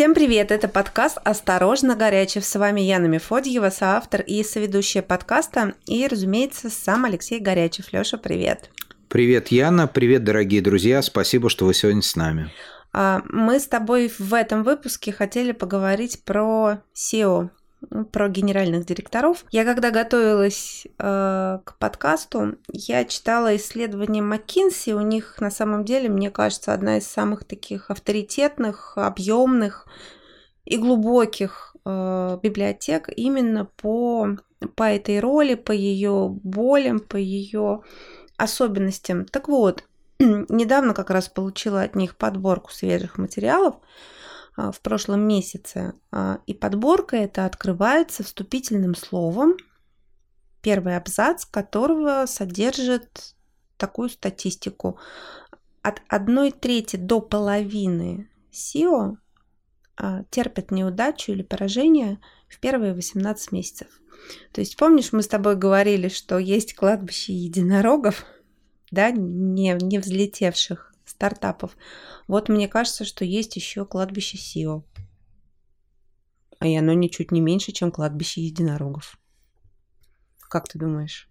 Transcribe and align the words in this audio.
Всем 0.00 0.14
привет! 0.14 0.50
Это 0.50 0.66
подкаст 0.66 1.18
«Осторожно, 1.24 1.94
горячев». 1.94 2.42
С 2.42 2.58
вами 2.58 2.80
Яна 2.80 3.04
Мефодьева, 3.04 3.68
соавтор 3.68 4.22
и 4.22 4.42
соведущая 4.42 5.02
подкаста. 5.02 5.74
И, 5.84 6.06
разумеется, 6.06 6.70
сам 6.70 7.04
Алексей 7.04 7.38
Горячев. 7.38 7.92
Лёша, 7.92 8.16
привет! 8.16 8.70
Привет, 9.08 9.48
Яна. 9.48 9.86
Привет, 9.88 10.24
дорогие 10.24 10.62
друзья. 10.62 11.02
Спасибо, 11.02 11.50
что 11.50 11.66
вы 11.66 11.74
сегодня 11.74 12.00
с 12.00 12.16
нами. 12.16 12.50
А, 12.94 13.20
мы 13.28 13.60
с 13.60 13.66
тобой 13.66 14.10
в 14.18 14.32
этом 14.32 14.62
выпуске 14.62 15.12
хотели 15.12 15.52
поговорить 15.52 16.24
про 16.24 16.78
SEO, 16.94 17.50
про 18.12 18.28
генеральных 18.28 18.86
директоров. 18.86 19.44
Я 19.50 19.64
когда 19.64 19.90
готовилась 19.90 20.86
э, 20.98 21.58
к 21.64 21.78
подкасту, 21.78 22.56
я 22.68 23.04
читала 23.04 23.56
исследование 23.56 24.22
McKinsey. 24.22 24.92
У 24.92 25.00
них 25.00 25.40
на 25.40 25.50
самом 25.50 25.84
деле, 25.84 26.08
мне 26.08 26.30
кажется, 26.30 26.72
одна 26.72 26.98
из 26.98 27.06
самых 27.06 27.44
таких 27.44 27.90
авторитетных, 27.90 28.96
объемных 28.96 29.86
и 30.64 30.76
глубоких 30.76 31.74
э, 31.84 32.38
библиотек 32.42 33.08
именно 33.14 33.64
по, 33.64 34.36
по 34.74 34.84
этой 34.84 35.20
роли, 35.20 35.54
по 35.54 35.72
ее 35.72 36.28
болям, 36.28 37.00
по 37.00 37.16
ее 37.16 37.82
особенностям. 38.36 39.24
Так 39.24 39.48
вот, 39.48 39.84
недавно 40.18 40.94
как 40.94 41.10
раз 41.10 41.28
получила 41.28 41.82
от 41.82 41.94
них 41.94 42.16
подборку 42.16 42.72
свежих 42.72 43.18
материалов, 43.18 43.76
в 44.56 44.80
прошлом 44.80 45.26
месяце. 45.26 45.94
А, 46.10 46.40
и 46.46 46.54
подборка 46.54 47.16
это 47.16 47.46
открывается 47.46 48.22
вступительным 48.22 48.94
словом, 48.94 49.56
первый 50.62 50.96
абзац 50.96 51.44
которого 51.44 52.26
содержит 52.26 53.34
такую 53.76 54.10
статистику. 54.10 54.98
От 55.82 56.02
одной 56.08 56.50
трети 56.50 56.96
до 56.96 57.20
половины 57.20 58.28
SEO 58.52 59.16
а, 59.96 60.24
терпят 60.30 60.70
неудачу 60.70 61.32
или 61.32 61.42
поражение 61.42 62.20
в 62.48 62.58
первые 62.60 62.94
18 62.94 63.52
месяцев. 63.52 63.88
То 64.52 64.60
есть 64.60 64.76
помнишь, 64.76 65.12
мы 65.12 65.22
с 65.22 65.28
тобой 65.28 65.56
говорили, 65.56 66.08
что 66.08 66.38
есть 66.38 66.74
кладбище 66.74 67.32
единорогов, 67.32 68.26
да, 68.90 69.10
не, 69.10 69.72
не 69.80 69.98
взлетевших 69.98 70.89
стартапов. 71.20 71.76
Вот 72.28 72.48
мне 72.48 72.66
кажется, 72.66 73.04
что 73.04 73.26
есть 73.26 73.54
еще 73.56 73.84
кладбище 73.84 74.38
Сио. 74.38 74.84
А 76.58 76.66
и 76.66 76.74
оно 76.76 76.94
ничуть 76.94 77.30
не 77.30 77.42
меньше, 77.42 77.72
чем 77.72 77.90
кладбище 77.90 78.40
единорогов. 78.40 79.18
Как 80.48 80.66
ты 80.66 80.78
думаешь? 80.78 81.28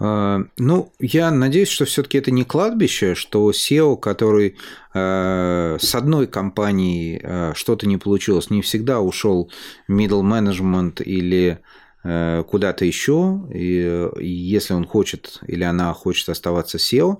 А, 0.00 0.40
ну, 0.56 0.92
я 0.98 1.30
надеюсь, 1.30 1.68
что 1.68 1.84
все-таки 1.84 2.18
это 2.18 2.30
не 2.30 2.44
кладбище, 2.44 3.14
что 3.14 3.50
SEO, 3.50 3.98
который 3.98 4.56
э, 4.94 5.76
с 5.78 5.94
одной 5.94 6.26
компанией 6.26 7.20
э, 7.22 7.52
что-то 7.54 7.86
не 7.86 7.98
получилось, 7.98 8.50
не 8.50 8.62
всегда 8.62 9.00
ушел 9.00 9.50
middle 9.90 10.22
management 10.22 11.02
или 11.02 11.58
э, 12.04 12.44
куда-то 12.48 12.84
еще, 12.84 13.46
и, 13.52 14.08
и 14.20 14.28
если 14.28 14.74
он 14.74 14.86
хочет 14.86 15.40
или 15.46 15.64
она 15.64 15.92
хочет 15.92 16.28
оставаться 16.28 16.78
SEO, 16.78 17.18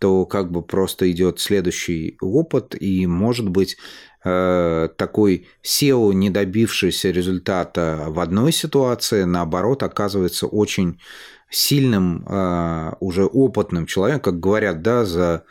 то 0.00 0.24
как 0.24 0.50
бы 0.50 0.62
просто 0.62 1.10
идет 1.10 1.40
следующий 1.40 2.16
опыт, 2.22 2.74
и 2.80 3.06
может 3.06 3.48
быть 3.50 3.76
э, 4.24 4.88
такой 4.96 5.46
SEO, 5.62 6.14
не 6.14 6.30
добившийся 6.30 7.10
результата 7.10 8.06
в 8.08 8.18
одной 8.18 8.50
ситуации, 8.50 9.24
наоборот, 9.24 9.82
оказывается 9.82 10.46
очень 10.46 10.98
сильным, 11.50 12.24
э, 12.26 12.92
уже 13.00 13.26
опытным 13.26 13.84
человеком, 13.84 14.22
как 14.22 14.40
говорят, 14.40 14.80
да, 14.80 15.04
за 15.04 15.44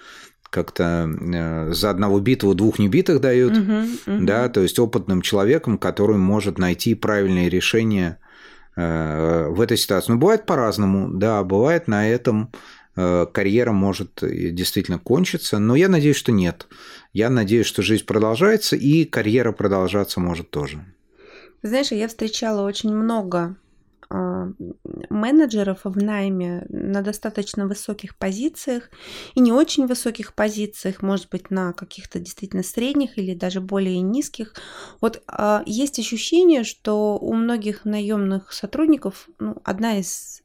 как-то 0.49 1.07
э, 1.07 1.71
за 1.71 1.91
одного 1.91 2.19
битву 2.19 2.55
двух 2.55 2.79
небитых 2.79 3.21
дают, 3.21 3.53
uh-huh, 3.53 3.87
uh-huh. 4.07 4.25
да, 4.25 4.49
то 4.49 4.61
есть 4.61 4.79
опытным 4.79 5.21
человеком, 5.21 5.77
который 5.77 6.17
может 6.17 6.57
найти 6.57 6.95
правильные 6.95 7.49
решения 7.49 8.17
в 8.75 9.59
этой 9.61 9.75
ситуации. 9.75 10.13
Ну, 10.13 10.19
бывает 10.19 10.45
по-разному, 10.45 11.09
да, 11.09 11.43
бывает 11.43 11.89
на 11.89 12.07
этом 12.07 12.49
карьера 13.31 13.71
может 13.71 14.19
действительно 14.21 14.99
кончиться, 14.99 15.59
но 15.59 15.75
я 15.75 15.89
надеюсь, 15.89 16.17
что 16.17 16.31
нет. 16.31 16.67
Я 17.13 17.29
надеюсь, 17.29 17.65
что 17.65 17.81
жизнь 17.81 18.05
продолжается, 18.05 18.75
и 18.75 19.05
карьера 19.05 19.51
продолжаться 19.51 20.19
может 20.19 20.49
тоже. 20.49 20.83
Знаешь, 21.61 21.91
я 21.91 22.07
встречала 22.07 22.65
очень 22.65 22.93
много 22.93 23.57
а, 24.09 24.47
менеджеров 25.09 25.81
в 25.83 26.01
найме 26.01 26.65
на 26.69 27.01
достаточно 27.01 27.67
высоких 27.67 28.17
позициях 28.17 28.89
и 29.35 29.39
не 29.39 29.51
очень 29.51 29.85
высоких 29.85 30.33
позициях, 30.33 31.01
может 31.01 31.29
быть, 31.29 31.51
на 31.51 31.73
каких-то 31.73 32.19
действительно 32.19 32.63
средних 32.63 33.17
или 33.17 33.35
даже 33.35 33.61
более 33.61 34.01
низких. 34.01 34.55
Вот 35.01 35.21
а, 35.27 35.63
есть 35.65 35.99
ощущение, 35.99 36.63
что 36.63 37.17
у 37.17 37.33
многих 37.33 37.85
наемных 37.85 38.53
сотрудников 38.53 39.29
ну, 39.39 39.57
одна 39.63 39.99
из 39.99 40.41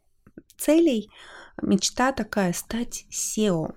целей– 0.57 1.11
мечта 1.63 2.13
такая 2.13 2.53
стать 2.53 3.07
SEO. 3.11 3.75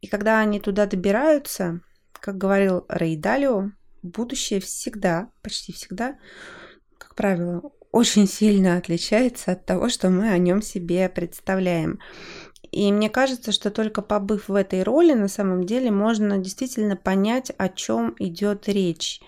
И 0.00 0.06
когда 0.06 0.40
они 0.40 0.60
туда 0.60 0.86
добираются, 0.86 1.80
как 2.12 2.38
говорил 2.38 2.86
Далио, 2.88 3.70
будущее 4.02 4.60
всегда, 4.60 5.30
почти 5.42 5.72
всегда, 5.72 6.18
как 6.98 7.14
правило, 7.14 7.62
очень 7.92 8.26
сильно 8.26 8.76
отличается 8.76 9.52
от 9.52 9.66
того, 9.66 9.88
что 9.88 10.08
мы 10.10 10.30
о 10.30 10.38
нем 10.38 10.62
себе 10.62 11.08
представляем. 11.08 12.00
И 12.70 12.90
мне 12.90 13.10
кажется, 13.10 13.52
что 13.52 13.70
только 13.70 14.00
побыв 14.00 14.48
в 14.48 14.54
этой 14.54 14.82
роли, 14.82 15.12
на 15.12 15.28
самом 15.28 15.66
деле 15.66 15.90
можно 15.90 16.38
действительно 16.38 16.96
понять, 16.96 17.52
о 17.58 17.68
чем 17.68 18.16
идет 18.18 18.66
речь. 18.66 19.20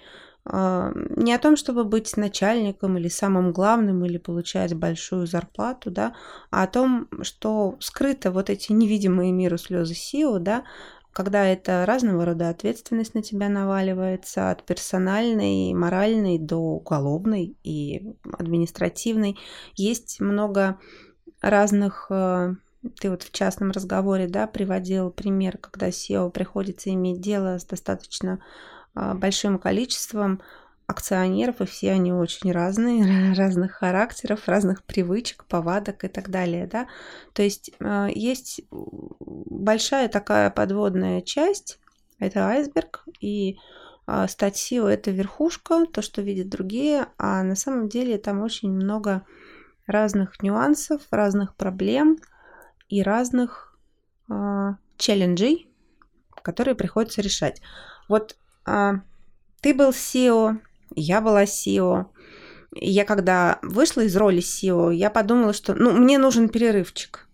А, 0.47 0.93
не 0.95 1.33
о 1.33 1.39
том, 1.39 1.57
чтобы 1.57 1.85
быть 1.85 2.17
начальником 2.17 2.99
или 2.99 3.09
самым 3.09 3.53
главным, 3.53 4.05
или 4.05 4.19
получать 4.19 4.75
большую 4.75 5.27
зарплату, 5.27 5.91
да, 5.91 6.15
а 6.51 6.65
о 6.65 6.67
том, 6.67 7.09
что 7.23 7.77
скрыто 7.81 8.31
вот 8.31 8.51
эти 8.51 8.73
невидимые 8.73 9.33
миру 9.33 9.57
слезы 9.57 9.95
сил, 9.95 10.39
да, 10.39 10.65
когда 11.13 11.47
это 11.47 11.87
разного 11.87 12.25
рода 12.25 12.49
ответственность 12.51 13.15
на 13.15 13.23
тебя 13.23 13.49
наваливается, 13.49 14.51
от 14.51 14.65
персональной, 14.65 15.73
моральной 15.73 16.39
до 16.39 16.57
уголовной 16.57 17.57
и 17.63 18.15
административной. 18.37 19.39
Есть 19.77 20.21
много 20.21 20.81
разных 21.41 22.09
э, 22.11 22.55
ты 23.01 23.11
вот 23.11 23.23
в 23.23 23.33
частном 23.33 23.71
разговоре, 23.71 24.27
да, 24.27 24.47
приводил 24.47 25.11
пример, 25.11 25.59
когда 25.59 25.89
SEO 25.89 26.31
приходится 26.31 26.91
иметь 26.91 27.21
дело 27.21 27.59
с 27.59 27.65
достаточно 27.65 28.41
большим 28.95 29.59
количеством 29.59 30.41
акционеров, 30.87 31.61
и 31.61 31.67
все 31.67 31.93
они 31.93 32.13
очень 32.13 32.53
разные, 32.53 33.35
разных 33.37 33.73
характеров, 33.73 34.49
разных 34.49 34.85
привычек, 34.85 35.45
повадок 35.45 36.05
и 36.05 36.09
так 36.09 36.31
далее, 36.31 36.67
да. 36.67 36.89
То 37.33 37.43
есть 37.43 37.71
а, 37.81 38.09
есть 38.09 38.63
большая 38.71 40.09
такая 40.09 40.51
подводная 40.51 41.23
часть, 41.23 41.79
это 42.19 42.49
айсберг, 42.49 43.05
и 43.21 43.59
а, 44.07 44.29
стать 44.29 44.57
SEO– 44.57 44.87
это 44.89 45.11
верхушка, 45.11 45.87
то, 45.87 46.03
что 46.03 46.23
видят 46.23 46.49
другие, 46.49 47.07
а 47.19 47.43
на 47.43 47.57
самом 47.57 47.89
деле 47.89 48.19
там 48.19 48.43
очень 48.43 48.71
много 48.71 49.25
разных 49.87 50.43
нюансов, 50.43 51.03
разных 51.11 51.57
проблем 51.57 52.19
и 52.89 53.03
разных 53.03 53.71
челленджей, 54.97 55.69
которые 56.43 56.75
приходится 56.75 57.21
решать. 57.21 57.61
Вот 58.09 58.37
а, 58.37 58.44
ты 58.65 59.75
был 59.75 59.91
SEO, 59.91 60.59
я 60.95 61.21
была 61.21 61.45
SEO. 61.45 62.07
Я 62.77 63.05
когда 63.05 63.59
вышла 63.63 64.01
из 64.03 64.17
роли 64.17 64.39
SEO, 64.39 64.93
я 64.93 65.11
подумала, 65.11 65.53
что 65.53 65.75
ну, 65.75 65.93
мне 65.93 66.19
нужен 66.19 66.49
перерывчик. 66.49 67.29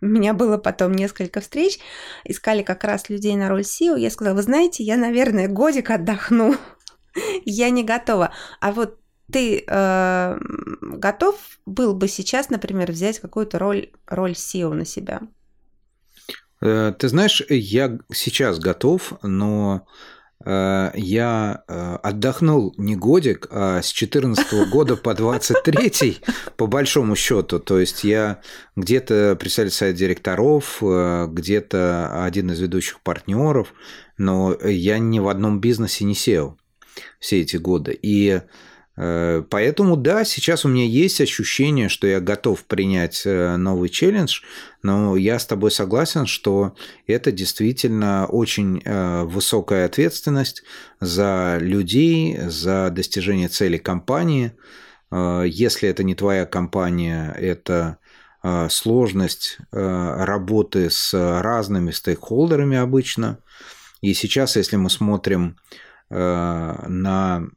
У 0.00 0.06
меня 0.06 0.34
было 0.34 0.58
потом 0.58 0.92
несколько 0.92 1.40
встреч, 1.40 1.78
искали 2.24 2.62
как 2.62 2.84
раз 2.84 3.08
людей 3.08 3.36
на 3.36 3.48
роль 3.48 3.62
SEO. 3.62 3.98
Я 3.98 4.10
сказала, 4.10 4.34
вы 4.34 4.42
знаете, 4.42 4.82
я, 4.84 4.96
наверное, 4.96 5.48
годик 5.48 5.90
отдохну. 5.90 6.56
я 7.44 7.70
не 7.70 7.84
готова. 7.84 8.32
А 8.60 8.72
вот 8.72 8.98
ты 9.30 9.64
э, 9.66 10.38
готов 10.80 11.36
был 11.66 11.94
бы 11.94 12.08
сейчас, 12.08 12.50
например, 12.50 12.92
взять 12.92 13.18
какую-то 13.18 13.58
роль, 13.58 13.90
роль 14.06 14.32
SEO 14.32 14.72
на 14.74 14.84
себя? 14.84 15.22
Э, 16.60 16.92
ты 16.98 17.08
знаешь, 17.08 17.42
я 17.48 17.98
сейчас 18.12 18.58
готов, 18.58 19.14
но 19.22 19.86
я 20.46 21.64
э, 21.68 21.96
отдохнул 22.02 22.74
не 22.76 22.96
годик, 22.96 23.48
а 23.50 23.82
с 23.82 23.88
14 23.88 24.70
года 24.70 24.96
по 24.96 25.14
23 25.14 26.20
по 26.56 26.66
большому 26.66 27.16
счету. 27.16 27.58
То 27.58 27.78
есть 27.78 28.04
я 28.04 28.40
где-то 28.76 29.36
представитель 29.38 29.76
совет 29.76 29.96
директоров, 29.96 30.78
э, 30.82 31.26
где-то 31.28 32.24
один 32.24 32.50
из 32.50 32.60
ведущих 32.60 33.00
партнеров, 33.00 33.72
но 34.18 34.56
я 34.64 34.98
ни 34.98 35.18
в 35.18 35.28
одном 35.28 35.60
бизнесе 35.60 36.04
не 36.04 36.14
сел 36.14 36.58
все 37.18 37.40
эти 37.40 37.56
годы. 37.56 37.98
И 38.00 38.28
Э, 38.32 38.42
поэтому, 39.50 39.96
да, 39.96 40.24
сейчас 40.24 40.64
у 40.64 40.68
меня 40.68 40.84
есть 40.84 41.20
ощущение, 41.20 41.88
что 41.88 42.06
я 42.06 42.20
готов 42.20 42.64
принять 42.64 43.22
э, 43.24 43.56
новый 43.56 43.88
челлендж, 43.88 44.42
но 44.82 45.16
я 45.16 45.38
с 45.38 45.46
тобой 45.46 45.70
согласен, 45.70 46.26
что 46.26 46.76
это 47.06 47.32
действительно 47.32 48.26
очень 48.26 48.82
э, 48.84 49.22
высокая 49.24 49.86
ответственность 49.86 50.62
за 51.00 51.58
людей, 51.60 52.38
за 52.38 52.90
достижение 52.90 53.48
целей 53.48 53.78
компании. 53.78 54.52
Если 55.10 55.90
это 55.90 56.04
не 56.04 56.14
твоя 56.14 56.46
компания, 56.46 57.34
это 57.38 57.98
сложность 58.70 59.58
работы 59.70 60.88
с 60.88 61.12
разными 61.12 61.90
стейкхолдерами 61.90 62.78
обычно. 62.78 63.38
И 64.00 64.14
сейчас, 64.14 64.56
если 64.56 64.76
мы 64.76 64.88
смотрим 64.88 65.58
на 66.12 67.48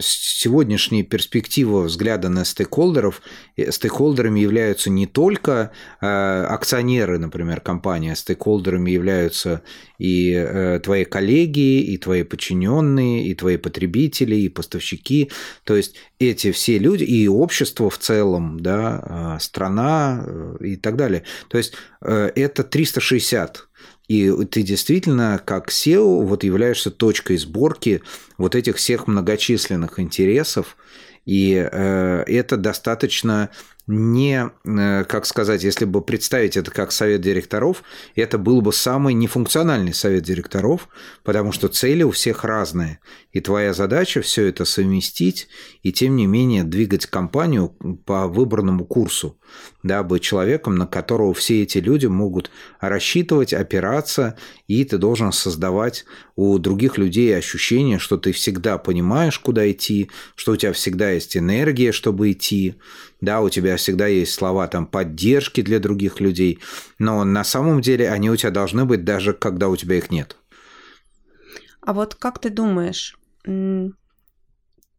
сегодняшняя 0.00 1.02
перспектива 1.02 1.82
взгляда 1.82 2.28
на 2.28 2.44
стейкхолдеров, 2.44 3.22
стейкхолдерами 3.56 4.40
являются 4.40 4.90
не 4.90 5.06
только 5.06 5.72
э, 6.00 6.06
акционеры, 6.06 7.18
например, 7.18 7.60
компании, 7.60 8.12
а 8.12 8.16
стейкхолдерами 8.16 8.90
являются 8.90 9.62
и 9.98 10.32
э, 10.32 10.80
твои 10.82 11.04
коллеги, 11.04 11.80
и 11.82 11.98
твои 11.98 12.22
подчиненные, 12.22 13.26
и 13.26 13.34
твои 13.34 13.56
потребители, 13.56 14.36
и 14.36 14.48
поставщики. 14.48 15.30
То 15.64 15.76
есть 15.76 15.96
эти 16.18 16.52
все 16.52 16.78
люди, 16.78 17.04
и 17.04 17.26
общество 17.28 17.90
в 17.90 17.98
целом, 17.98 18.60
да, 18.60 19.36
э, 19.36 19.40
страна 19.40 20.24
и 20.60 20.76
так 20.76 20.96
далее. 20.96 21.24
То 21.48 21.58
есть 21.58 21.74
это 22.00 22.62
360 22.62 23.68
и 24.08 24.30
ты 24.46 24.62
действительно, 24.62 25.40
как 25.44 25.70
SEO, 25.70 26.24
вот 26.24 26.44
являешься 26.44 26.90
точкой 26.90 27.38
сборки 27.38 28.02
вот 28.38 28.54
этих 28.54 28.76
всех 28.76 29.06
многочисленных 29.06 29.98
интересов, 29.98 30.76
и 31.24 31.54
э, 31.54 32.24
это 32.26 32.56
достаточно 32.56 33.50
не, 33.86 34.50
э, 34.64 35.04
как 35.04 35.26
сказать, 35.26 35.62
если 35.62 35.84
бы 35.84 36.02
представить 36.02 36.56
это 36.56 36.70
как 36.70 36.92
совет 36.92 37.20
директоров, 37.20 37.82
это 38.14 38.38
был 38.38 38.60
бы 38.60 38.72
самый 38.72 39.14
нефункциональный 39.14 39.94
совет 39.94 40.22
директоров, 40.22 40.88
потому 41.22 41.52
что 41.52 41.68
цели 41.68 42.02
у 42.02 42.10
всех 42.10 42.44
разные. 42.44 43.00
И 43.36 43.40
твоя 43.42 43.74
задача 43.74 44.22
все 44.22 44.46
это 44.46 44.64
совместить 44.64 45.48
и, 45.82 45.92
тем 45.92 46.16
не 46.16 46.24
менее, 46.24 46.64
двигать 46.64 47.04
компанию 47.04 47.68
по 48.06 48.28
выбранному 48.28 48.86
курсу, 48.86 49.38
да, 49.82 50.02
быть 50.02 50.22
человеком, 50.22 50.76
на 50.76 50.86
которого 50.86 51.34
все 51.34 51.62
эти 51.62 51.76
люди 51.76 52.06
могут 52.06 52.50
рассчитывать, 52.80 53.52
опираться, 53.52 54.38
и 54.68 54.82
ты 54.86 54.96
должен 54.96 55.32
создавать 55.32 56.06
у 56.34 56.56
других 56.56 56.96
людей 56.96 57.36
ощущение, 57.36 57.98
что 57.98 58.16
ты 58.16 58.32
всегда 58.32 58.78
понимаешь, 58.78 59.38
куда 59.38 59.70
идти, 59.70 60.10
что 60.34 60.52
у 60.52 60.56
тебя 60.56 60.72
всегда 60.72 61.10
есть 61.10 61.36
энергия, 61.36 61.92
чтобы 61.92 62.32
идти, 62.32 62.76
да, 63.20 63.42
у 63.42 63.50
тебя 63.50 63.76
всегда 63.76 64.06
есть 64.06 64.32
слова 64.32 64.66
там 64.66 64.86
поддержки 64.86 65.60
для 65.60 65.78
других 65.78 66.20
людей, 66.20 66.60
но 66.98 67.22
на 67.22 67.44
самом 67.44 67.82
деле 67.82 68.08
они 68.08 68.30
у 68.30 68.36
тебя 68.36 68.50
должны 68.50 68.86
быть 68.86 69.04
даже 69.04 69.34
когда 69.34 69.68
у 69.68 69.76
тебя 69.76 69.96
их 69.96 70.10
нет. 70.10 70.38
А 71.82 71.92
вот 71.92 72.14
как 72.14 72.40
ты 72.40 72.48
думаешь, 72.48 73.14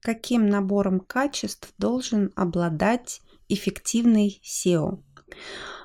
каким 0.02 0.48
набором 0.48 1.00
качеств 1.00 1.74
должен 1.78 2.32
обладать 2.36 3.22
эффективный 3.50 4.42
SEO? 4.44 5.04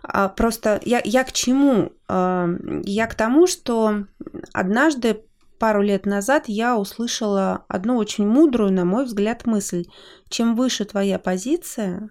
А, 0.03 0.29
просто 0.29 0.81
я, 0.85 1.01
я 1.05 1.25
к 1.25 1.33
чему? 1.33 1.93
А, 2.09 2.49
я 2.85 3.07
к 3.07 3.15
тому, 3.15 3.47
что 3.47 4.07
однажды 4.53 5.25
пару 5.59 5.83
лет 5.83 6.07
назад 6.07 6.45
я 6.49 6.77
услышала 6.77 7.65
одну 7.69 7.97
очень 7.97 8.27
мудрую, 8.27 8.73
на 8.73 8.85
мой 8.85 9.05
взгляд, 9.05 9.47
мысль. 9.47 9.85
Чем 10.29 10.57
выше 10.57 10.85
твоя 10.85 11.19
позиция, 11.19 12.11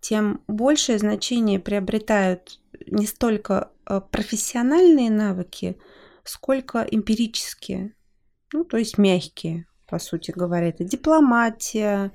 тем 0.00 0.42
большее 0.46 0.98
значение 0.98 1.60
приобретают 1.60 2.60
не 2.86 3.06
столько 3.06 3.70
э, 3.86 4.00
профессиональные 4.10 5.10
навыки, 5.10 5.78
сколько 6.24 6.80
эмпирические, 6.80 7.94
ну, 8.52 8.64
то 8.64 8.76
есть 8.76 8.98
мягкие, 8.98 9.66
по 9.88 9.98
сути 9.98 10.30
говоря. 10.30 10.68
Это 10.68 10.84
дипломатия, 10.84 12.12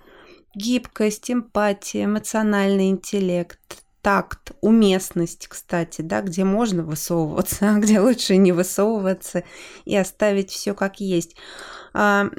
гибкость, 0.56 1.32
эмпатия, 1.32 2.06
эмоциональный 2.06 2.90
интеллект, 2.90 3.60
такт, 4.02 4.52
уместность, 4.62 5.48
кстати, 5.48 6.02
да, 6.02 6.22
где 6.22 6.44
можно 6.44 6.84
высовываться, 6.84 7.70
а 7.76 7.80
где 7.80 8.00
лучше 8.00 8.38
не 8.38 8.52
высовываться 8.52 9.44
и 9.86 9.96
оставить 9.96 10.52
все 10.52 10.74
как 10.74 11.00
есть. 11.00 11.36
А, 11.94 12.30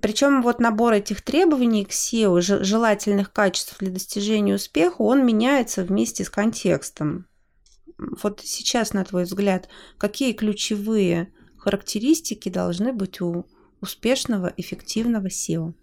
Причем 0.00 0.42
вот 0.42 0.58
набор 0.58 0.94
этих 0.94 1.22
требований 1.22 1.84
к 1.84 1.90
SEO, 1.90 2.40
желательных 2.40 3.32
качеств 3.32 3.76
для 3.78 3.90
достижения 3.90 4.54
успеха, 4.54 5.02
он 5.02 5.24
меняется 5.24 5.84
вместе 5.84 6.24
с 6.24 6.30
контекстом. 6.30 7.26
Вот 7.96 8.40
сейчас, 8.42 8.92
на 8.94 9.04
твой 9.04 9.24
взгляд, 9.24 9.68
какие 9.98 10.32
ключевые 10.32 11.32
характеристики 11.60 12.48
должны 12.48 12.92
быть 12.92 13.20
у 13.20 13.46
успешного, 13.80 14.52
эффективного 14.56 15.28
SEO? 15.28 15.74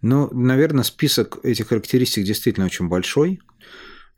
Ну, 0.00 0.28
наверное, 0.32 0.84
список 0.84 1.44
этих 1.44 1.68
характеристик 1.68 2.24
действительно 2.24 2.66
очень 2.66 2.88
большой. 2.88 3.40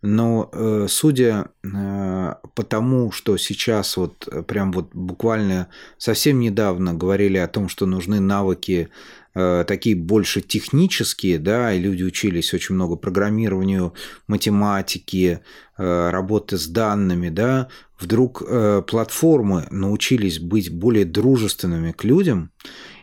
Но 0.02 0.48
э, 0.52 0.86
судя 0.88 1.50
э, 1.62 2.34
по 2.54 2.62
тому, 2.62 3.12
что 3.12 3.36
сейчас 3.36 3.98
вот 3.98 4.26
э, 4.28 4.42
прям 4.42 4.72
вот 4.72 4.94
буквально 4.94 5.68
совсем 5.98 6.40
недавно 6.40 6.94
говорили 6.94 7.36
о 7.36 7.48
том, 7.48 7.68
что 7.68 7.84
нужны 7.84 8.18
навыки 8.18 8.88
такие 9.32 9.94
больше 9.94 10.40
технические, 10.40 11.38
да, 11.38 11.72
и 11.72 11.80
люди 11.80 12.02
учились 12.02 12.52
очень 12.52 12.74
много 12.74 12.96
программированию, 12.96 13.94
математики, 14.26 15.40
работы 15.76 16.58
с 16.58 16.66
данными, 16.66 17.28
да, 17.28 17.68
вдруг 17.98 18.42
платформы 18.86 19.66
научились 19.70 20.40
быть 20.40 20.72
более 20.72 21.04
дружественными 21.04 21.92
к 21.92 22.02
людям, 22.04 22.50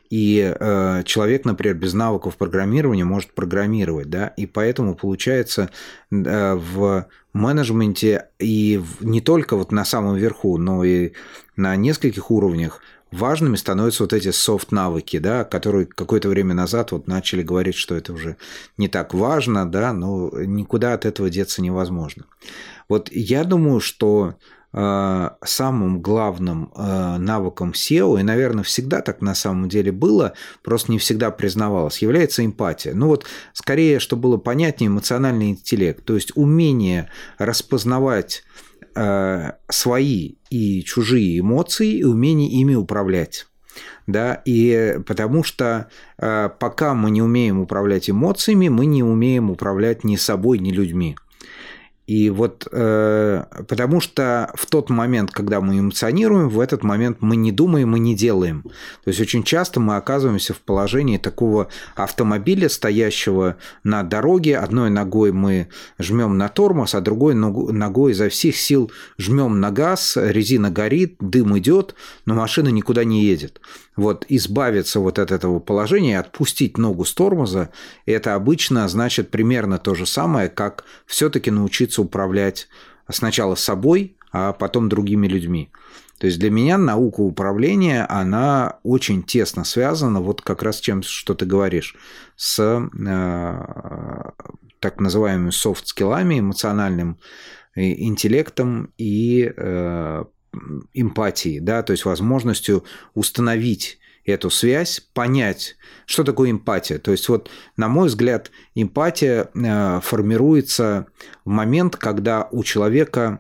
и 0.10 0.56
э, 0.58 1.04
человек, 1.06 1.46
например, 1.46 1.76
без 1.76 1.94
навыков 1.94 2.38
программирования 2.38 3.04
может 3.04 3.34
программировать, 3.34 4.10
да, 4.10 4.28
и 4.28 4.46
поэтому 4.46 4.96
получается 4.96 5.70
э, 6.12 6.54
в 6.56 7.08
менеджменте 7.34 8.30
и 8.40 8.82
не 9.02 9.22
только 9.22 9.58
вот 9.58 9.72
на 9.72 9.84
самом 9.84 10.16
верху, 10.16 10.58
но 10.58 10.84
и 10.84 11.12
на 11.56 11.76
нескольких 11.76 12.32
уровнях 12.32 12.82
важными 13.12 13.56
становятся 13.56 14.04
вот 14.04 14.14
эти 14.14 14.32
софт-навыки, 14.32 15.20
да, 15.20 15.44
которые 15.44 15.86
какое-то 15.86 16.30
время 16.30 16.54
назад 16.54 16.92
вот 16.92 17.08
начали 17.08 17.44
говорить, 17.44 17.76
что 17.76 17.96
это 17.96 18.14
уже 18.14 18.38
не 18.78 18.88
так 18.88 19.14
важно, 19.14 19.70
да, 19.70 19.94
но 19.94 20.32
никуда 20.42 20.94
от 20.94 21.06
этого 21.06 21.30
деться 21.30 21.62
невозможно. 21.62 22.26
Вот 22.90 23.10
я 23.12 23.44
думаю, 23.44 23.80
что 23.80 24.36
Э, 24.74 25.30
самым 25.44 26.02
главным 26.02 26.72
э, 26.76 27.18
навыком 27.18 27.72
SEO, 27.72 28.20
и, 28.20 28.24
наверное, 28.24 28.64
всегда 28.64 29.02
так 29.02 29.22
на 29.22 29.34
самом 29.34 29.70
деле 29.70 29.94
было, 29.94 30.34
просто 30.62 30.92
не 30.92 31.00
всегда 31.00 31.32
признавалось, 31.32 32.00
является 32.04 32.46
эмпатия. 32.46 32.94
Ну 32.94 33.08
вот, 33.08 33.26
скорее, 33.54 34.00
чтобы 34.00 34.24
было 34.24 34.38
понятнее, 34.38 34.90
эмоциональный 34.90 35.50
интеллект, 35.50 36.04
то 36.04 36.16
есть 36.16 36.34
умение 36.36 37.10
распознавать 37.40 38.44
э, 38.98 39.52
свои 39.70 40.36
и 40.50 40.84
чужие 40.84 41.40
эмоции 41.40 42.00
и 42.00 42.04
умение 42.04 42.50
ими 42.50 42.76
управлять. 42.76 43.48
Да, 44.08 44.42
и 44.46 44.98
потому 45.06 45.44
что 45.44 45.90
пока 46.18 46.96
мы 46.96 47.12
не 47.12 47.22
умеем 47.22 47.60
управлять 47.60 48.10
эмоциями, 48.10 48.70
мы 48.70 48.88
не 48.88 49.04
умеем 49.04 49.52
управлять 49.52 50.04
ни 50.04 50.16
собой, 50.16 50.58
ни 50.58 50.72
людьми. 50.72 51.16
И 52.08 52.30
вот 52.30 52.66
э, 52.72 53.44
потому 53.68 54.00
что 54.00 54.50
в 54.56 54.66
тот 54.66 54.90
момент, 54.90 55.32
когда 55.32 55.60
мы 55.60 55.80
эмоционируем, 55.80 56.48
в 56.48 56.62
этот 56.62 56.82
момент 56.82 57.18
мы 57.20 57.36
не 57.36 57.52
думаем 57.52 57.98
и 57.98 58.00
не 58.00 58.16
делаем. 58.16 58.64
То 59.04 59.10
есть 59.10 59.20
очень 59.20 59.44
часто 59.44 59.82
мы 59.82 59.98
оказываемся 59.98 60.54
в 60.54 60.60
положении 60.60 61.18
такого 61.18 61.68
автомобиля, 61.96 62.70
стоящего 62.70 63.58
на 63.84 64.04
дороге. 64.04 64.58
Одной 64.58 64.90
ногой 64.90 65.34
мы 65.34 65.68
жмем 66.00 66.38
на 66.38 66.48
тормоз, 66.48 66.96
а 66.96 67.02
другой 67.02 67.36
ногой 67.36 68.14
изо 68.14 68.30
всех 68.30 68.56
сил 68.56 68.90
жмем 69.18 69.60
на 69.60 69.72
газ, 69.72 70.18
резина 70.18 70.72
горит, 70.72 71.18
дым 71.20 71.58
идет, 71.58 71.94
но 72.26 72.36
машина 72.36 72.70
никуда 72.70 73.04
не 73.04 73.26
едет 73.26 73.60
вот 73.98 74.26
избавиться 74.30 75.00
вот 75.02 75.20
от 75.20 75.32
этого 75.32 75.60
положения, 75.60 76.20
отпустить 76.20 76.78
ногу 76.78 77.04
с 77.04 77.14
тормоза, 77.14 77.70
это 78.06 78.36
обычно 78.36 78.88
значит 78.88 79.32
примерно 79.32 79.80
то 79.80 79.96
же 79.96 80.06
самое, 80.06 80.48
как 80.48 80.86
все-таки 81.06 81.52
научиться 81.52 82.02
управлять 82.02 82.70
сначала 83.10 83.56
собой, 83.56 84.16
а 84.32 84.54
потом 84.54 84.88
другими 84.88 85.28
людьми. 85.28 85.72
То 86.20 86.28
есть 86.28 86.40
для 86.40 86.50
меня 86.50 86.78
наука 86.78 87.22
управления, 87.22 88.06
она 88.06 88.80
очень 88.84 89.24
тесно 89.24 89.64
связана 89.64 90.20
вот 90.22 90.42
как 90.42 90.64
раз 90.64 90.78
с 90.78 90.82
тем, 90.82 91.04
что 91.04 91.36
ты 91.36 91.46
говоришь, 91.46 91.96
с 92.36 92.60
э, 92.60 94.32
так 94.80 95.00
называемыми 95.00 95.52
софт-скиллами, 95.52 96.40
эмоциональным 96.40 97.20
э, 97.76 97.82
интеллектом 98.02 98.94
и 98.98 99.52
э, 99.56 100.24
эмпатии, 100.94 101.60
да, 101.60 101.84
то 101.84 101.92
есть 101.92 102.06
возможностью 102.06 102.84
установить 103.14 104.00
эту 104.26 104.50
связь, 104.50 105.00
понять, 105.14 105.78
что 106.06 106.24
такое 106.24 106.52
эмпатия. 106.52 107.00
То 107.00 107.12
есть 107.12 107.30
вот, 107.30 107.50
на 107.78 107.88
мой 107.88 108.08
взгляд, 108.08 108.52
эмпатия 108.76 109.50
э, 109.54 110.00
формируется 110.02 111.08
в 111.46 111.50
момент, 111.50 111.96
когда 111.96 112.48
у 112.52 112.64
человека 112.64 113.40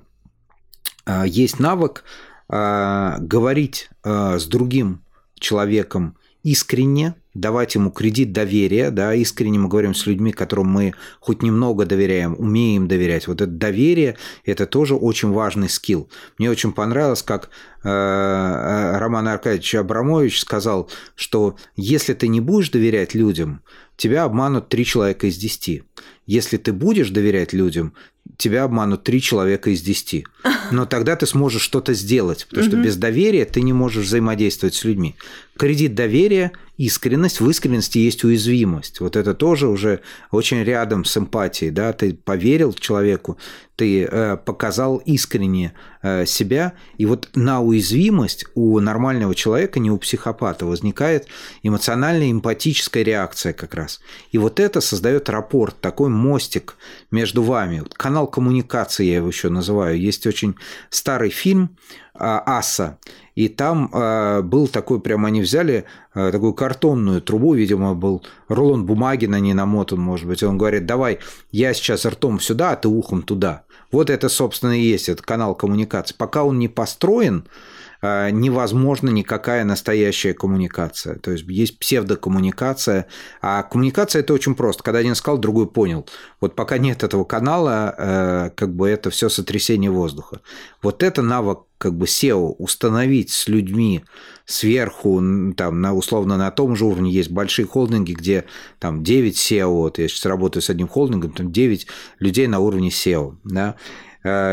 э, 1.06 1.24
есть 1.28 1.60
навык 1.60 2.04
э, 2.50 3.16
говорить 3.20 3.90
с 4.04 4.46
другим 4.46 5.04
человеком 5.38 6.18
искренне, 6.44 7.16
давать 7.40 7.76
ему 7.76 7.92
кредит 7.92 8.32
доверия, 8.32 8.92
да, 8.92 9.14
искренне 9.14 9.60
мы 9.60 9.70
говорим 9.70 9.94
с 9.94 10.06
людьми, 10.06 10.32
которым 10.32 10.68
мы 10.68 10.94
хоть 11.20 11.42
немного 11.42 11.86
доверяем, 11.86 12.36
умеем 12.38 12.88
доверять. 12.88 13.28
Вот 13.28 13.42
это 13.42 13.52
доверие– 13.52 14.18
это 14.46 14.66
тоже 14.66 14.96
очень 14.96 15.32
важный 15.32 15.70
скилл. 15.70 16.10
Мне 16.38 16.50
очень 16.50 16.72
понравилось, 16.72 17.22
как 17.22 17.50
Роман 17.84 19.28
Аркадьевич 19.28 19.76
Абрамович 19.76 20.42
сказал, 20.42 20.90
что 21.16 21.58
если 21.76 22.14
ты 22.14 22.28
не 22.28 22.42
будешь 22.42 22.70
доверять 22.70 23.14
людям, 23.14 23.62
тебя 23.96 24.24
обманут 24.24 24.70
три 24.70 24.86
человека 24.86 25.28
из 25.28 25.38
десяти. 25.38 25.84
Если 26.26 26.58
ты 26.58 26.74
будешь 26.74 27.10
доверять 27.10 27.54
людям, 27.54 27.94
тебя 28.36 28.64
обманут 28.64 29.04
три 29.04 29.22
человека 29.22 29.70
из 29.70 29.82
десяти. 29.82 30.26
Но 30.72 30.86
тогда 30.86 31.16
ты 31.16 31.26
сможешь 31.26 31.62
что-то 31.62 31.94
сделать, 31.94 32.46
потому 32.50 32.68
что 32.68 32.78
без 32.78 32.98
доверия 32.98 33.46
ты 33.46 33.62
не 33.62 33.74
можешь 33.74 34.06
взаимодействовать 34.06 34.76
с 34.76 34.84
людьми. 34.84 35.16
Кредит 35.58 35.96
доверия, 35.96 36.52
искренность, 36.78 37.40
в 37.40 37.50
искренности 37.50 38.00
есть 38.00 38.24
уязвимость. 38.24 39.00
Вот 39.00 39.16
это 39.16 39.34
тоже 39.34 39.68
уже 39.68 40.02
очень 40.30 40.64
рядом 40.64 41.06
с 41.06 41.16
эмпатией. 41.18 41.72
Да? 41.72 41.94
Ты 41.94 42.14
поверил 42.14 42.74
человеку, 42.74 43.38
ты 43.78 44.06
э, 44.06 44.38
показал 44.38 44.98
искренне 44.98 45.74
э, 46.02 46.26
себя, 46.26 46.74
и 46.98 47.06
вот 47.06 47.30
на 47.36 47.62
уязвимость 47.62 48.46
у 48.56 48.80
нормального 48.80 49.36
человека, 49.36 49.80
не 49.80 49.92
у 49.92 49.98
психопата, 50.00 50.66
возникает 50.66 51.28
эмоциональная 51.62 52.32
эмпатическая 52.32 53.04
реакция 53.04 53.54
как 53.54 53.76
раз. 53.76 54.02
И 54.32 54.40
вот 54.40 54.60
это 54.60 54.82
создает 54.82 55.30
рапорт, 55.30 55.80
такой 55.80 56.10
мостик 56.10 56.76
между 57.12 57.44
вами. 57.44 57.84
Канал 57.94 58.26
коммуникации 58.26 59.06
я 59.06 59.18
его 59.18 59.28
еще 59.28 59.50
называю. 59.50 60.00
Есть 60.00 60.26
очень 60.26 60.56
старый 60.90 61.30
фильм 61.30 61.78
«Аса», 62.20 62.98
и 63.38 63.50
там 63.50 63.92
э, 63.94 64.42
был 64.42 64.68
такой, 64.68 65.00
прямо 65.00 65.28
они 65.28 65.42
взяли 65.42 65.86
э, 66.16 66.32
такую 66.32 66.54
картонную 66.54 67.22
трубу, 67.22 67.54
видимо, 67.54 67.94
был 67.94 68.24
рулон 68.48 68.86
бумаги 68.86 69.28
на 69.28 69.40
ней 69.40 69.54
намотан, 69.54 70.00
может 70.00 70.28
быть, 70.28 70.42
и 70.42 70.46
он 70.46 70.58
говорит, 70.58 70.88
давай, 70.88 71.20
я 71.52 71.76
сейчас 71.76 72.06
ртом 72.08 72.40
сюда, 72.40 72.72
а 72.72 72.76
ты 72.76 72.88
ухом 72.88 73.22
туда. 73.22 73.64
Вот 73.92 74.10
это, 74.10 74.28
собственно, 74.28 74.78
и 74.78 74.82
есть 74.82 75.08
этот 75.08 75.24
канал 75.24 75.54
коммуникации. 75.54 76.16
Пока 76.18 76.44
он 76.44 76.58
не 76.58 76.68
построен, 76.68 77.46
а, 77.46 77.52
невозможна 78.02 79.10
никакая 79.10 79.64
настоящая 79.64 80.34
коммуникация. 80.34 81.16
То 81.16 81.32
есть 81.32 81.46
есть 81.48 81.80
псевдокоммуникация, 81.80 83.08
а 83.42 83.64
коммуникация 83.64 84.22
это 84.22 84.34
очень 84.34 84.56
просто. 84.56 84.84
Когда 84.84 85.00
один 85.00 85.16
сказал, 85.16 85.38
другой 85.38 85.68
понял. 85.68 86.08
Вот 86.40 86.56
пока 86.56 86.78
нет 86.78 87.04
этого 87.04 87.24
канала, 87.24 87.96
э, 87.98 88.50
как 88.56 88.76
бы 88.76 88.88
это 88.90 89.10
все 89.10 89.30
сотрясение 89.30 89.92
воздуха. 89.92 90.42
Вот 90.82 91.04
это 91.04 91.22
навык 91.22 91.60
как 91.78 91.96
бы 91.96 92.06
SEO 92.06 92.56
установить 92.58 93.32
с 93.32 93.48
людьми 93.48 94.04
сверху, 94.46 95.22
там, 95.56 95.82
на, 95.82 95.94
условно, 95.94 96.38
на 96.38 96.50
том 96.52 96.76
же 96.76 96.86
уровне 96.86 97.12
есть 97.12 97.30
большие 97.30 97.66
холдинги, 97.66 98.14
где 98.14 98.46
там 98.80 99.04
9 99.04 99.36
SEO, 99.36 99.68
вот 99.68 100.00
я 100.00 100.08
сейчас 100.08 100.26
работаю 100.26 100.64
с 100.64 100.70
одним 100.70 100.88
холдингом, 100.88 101.32
там 101.32 101.52
9 101.52 101.88
людей 102.20 102.48
на 102.48 102.60
уровне 102.60 102.90
SEO, 102.90 103.36
да, 103.44 103.76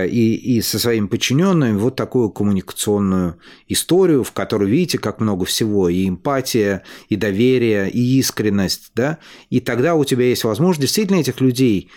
и, 0.05 0.35
и 0.35 0.61
со 0.61 0.79
своими 0.79 1.07
подчиненными 1.07 1.77
вот 1.77 1.97
такую 1.97 2.31
коммуникационную 2.31 3.39
историю, 3.69 4.25
в 4.25 4.33
которой 4.33 4.71
видите, 4.71 4.99
как 4.99 5.21
много 5.21 5.45
всего, 5.45 5.89
и 5.89 6.09
эмпатия, 6.09 6.83
и 7.09 7.17
доверие, 7.17 7.91
и 7.91 8.19
искренность, 8.19 8.93
да, 8.95 9.19
и 9.51 9.61
тогда 9.61 9.95
у 9.95 10.05
тебя 10.05 10.27
есть 10.27 10.45
возможность 10.45 10.83
действительно 10.83 11.21
этих 11.21 11.41
людей 11.41 11.91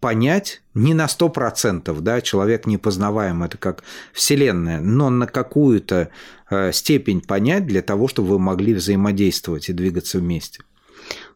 понять 0.00 0.62
не 0.74 0.92
на 0.92 1.06
100%, 1.06 2.00
да, 2.00 2.20
человек 2.20 2.66
непознаваем, 2.66 3.42
это 3.42 3.56
как 3.56 3.84
Вселенная, 4.12 4.80
но 4.80 5.08
на 5.08 5.26
какую-то 5.26 6.10
э, 6.50 6.72
степень 6.72 7.22
понять 7.22 7.66
для 7.66 7.80
того, 7.80 8.06
чтобы 8.08 8.28
вы 8.28 8.38
могли 8.38 8.74
взаимодействовать 8.74 9.70
и 9.70 9.72
двигаться 9.72 10.18
вместе. 10.18 10.60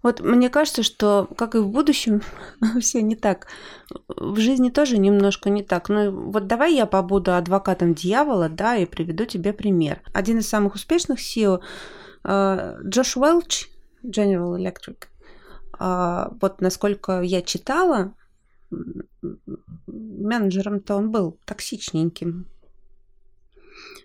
Вот 0.02 0.20
мне 0.20 0.48
кажется, 0.48 0.82
что, 0.82 1.28
как 1.36 1.54
и 1.54 1.58
в 1.58 1.68
будущем, 1.68 2.22
все 2.80 3.02
не 3.02 3.16
так. 3.16 3.48
В 4.08 4.38
жизни 4.38 4.70
тоже 4.70 4.98
немножко 4.98 5.50
не 5.50 5.62
так. 5.62 5.88
Ну 5.88 6.30
вот 6.30 6.46
давай 6.46 6.74
я 6.74 6.86
побуду 6.86 7.34
адвокатом 7.34 7.94
дьявола, 7.94 8.48
да, 8.48 8.76
и 8.76 8.86
приведу 8.86 9.24
тебе 9.24 9.52
пример. 9.52 10.00
Один 10.12 10.38
из 10.38 10.48
самых 10.48 10.74
успешных 10.74 11.18
SEO 11.20 11.60
э, 12.24 12.76
Джош 12.84 13.16
Уэлч, 13.16 13.68
General 14.04 14.56
Electric. 14.56 15.04
А, 15.78 16.32
вот 16.40 16.60
насколько 16.60 17.20
я 17.22 17.42
читала, 17.42 18.14
менеджером-то 19.86 20.96
он 20.96 21.10
был 21.10 21.38
токсичненьким 21.44 22.46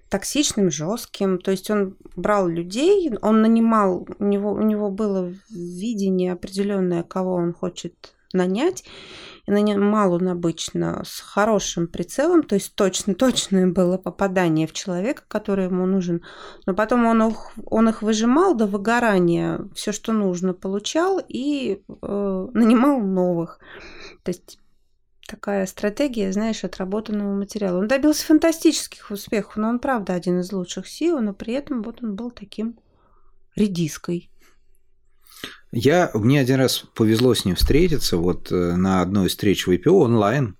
токсичным, 0.10 0.70
жестким. 0.70 1.40
То 1.40 1.52
есть 1.52 1.72
он 1.72 1.98
брал 2.16 2.48
людей, 2.48 3.12
он 3.22 3.42
нанимал, 3.42 4.08
у 4.20 4.24
него, 4.24 4.52
у 4.52 4.62
него 4.62 4.92
было 4.92 5.34
видение 5.50 6.34
определенное, 6.34 7.04
кого 7.04 7.34
он 7.34 7.54
хочет 7.54 8.14
нанять. 8.34 8.84
И 9.46 9.52
нанимал 9.52 10.14
он 10.14 10.30
обычно 10.30 11.04
с 11.06 11.20
хорошим 11.20 11.88
прицелом, 11.88 12.44
то 12.44 12.56
есть 12.56 12.76
точно, 12.76 13.14
точное 13.14 13.68
было 13.68 13.98
попадание 13.98 14.68
в 14.68 14.74
человека, 14.74 15.24
который 15.28 15.66
ему 15.66 15.86
нужен. 15.86 16.22
Но 16.66 16.74
потом 16.74 17.06
он 17.06 17.30
их, 17.30 17.52
он 17.66 17.90
их 17.90 18.02
выжимал 18.02 18.56
до 18.56 18.68
выгорания, 18.68 19.68
все, 19.76 19.92
что 19.92 20.14
нужно, 20.14 20.54
получал 20.54 21.20
и 21.28 21.82
э, 21.88 22.48
нанимал 22.54 23.02
новых. 23.02 23.60
То 24.24 24.30
есть 24.30 24.60
такая 25.28 25.66
стратегия, 25.66 26.32
знаешь, 26.32 26.64
отработанного 26.64 27.36
материала. 27.36 27.80
Он 27.80 27.88
добился 27.88 28.26
фантастических 28.26 29.10
успехов, 29.12 29.56
но 29.56 29.70
он, 29.70 29.80
правда, 29.80 30.14
один 30.14 30.40
из 30.40 30.52
лучших 30.52 30.86
SEO, 30.86 31.20
но 31.20 31.34
при 31.34 31.54
этом 31.54 31.82
вот 31.82 32.04
он 32.04 32.16
был 32.16 32.32
таким 32.32 32.78
редиской. 33.56 34.30
Я, 35.72 36.12
мне 36.14 36.40
один 36.40 36.58
раз 36.58 36.86
повезло 36.94 37.34
с 37.34 37.46
ним 37.46 37.56
встретиться 37.56 38.18
вот 38.18 38.52
э, 38.52 38.76
на 38.76 39.02
одной 39.02 39.28
из 39.28 39.32
встреч 39.32 39.66
в 39.66 39.72
IPO 39.72 39.92
онлайн, 39.92 40.56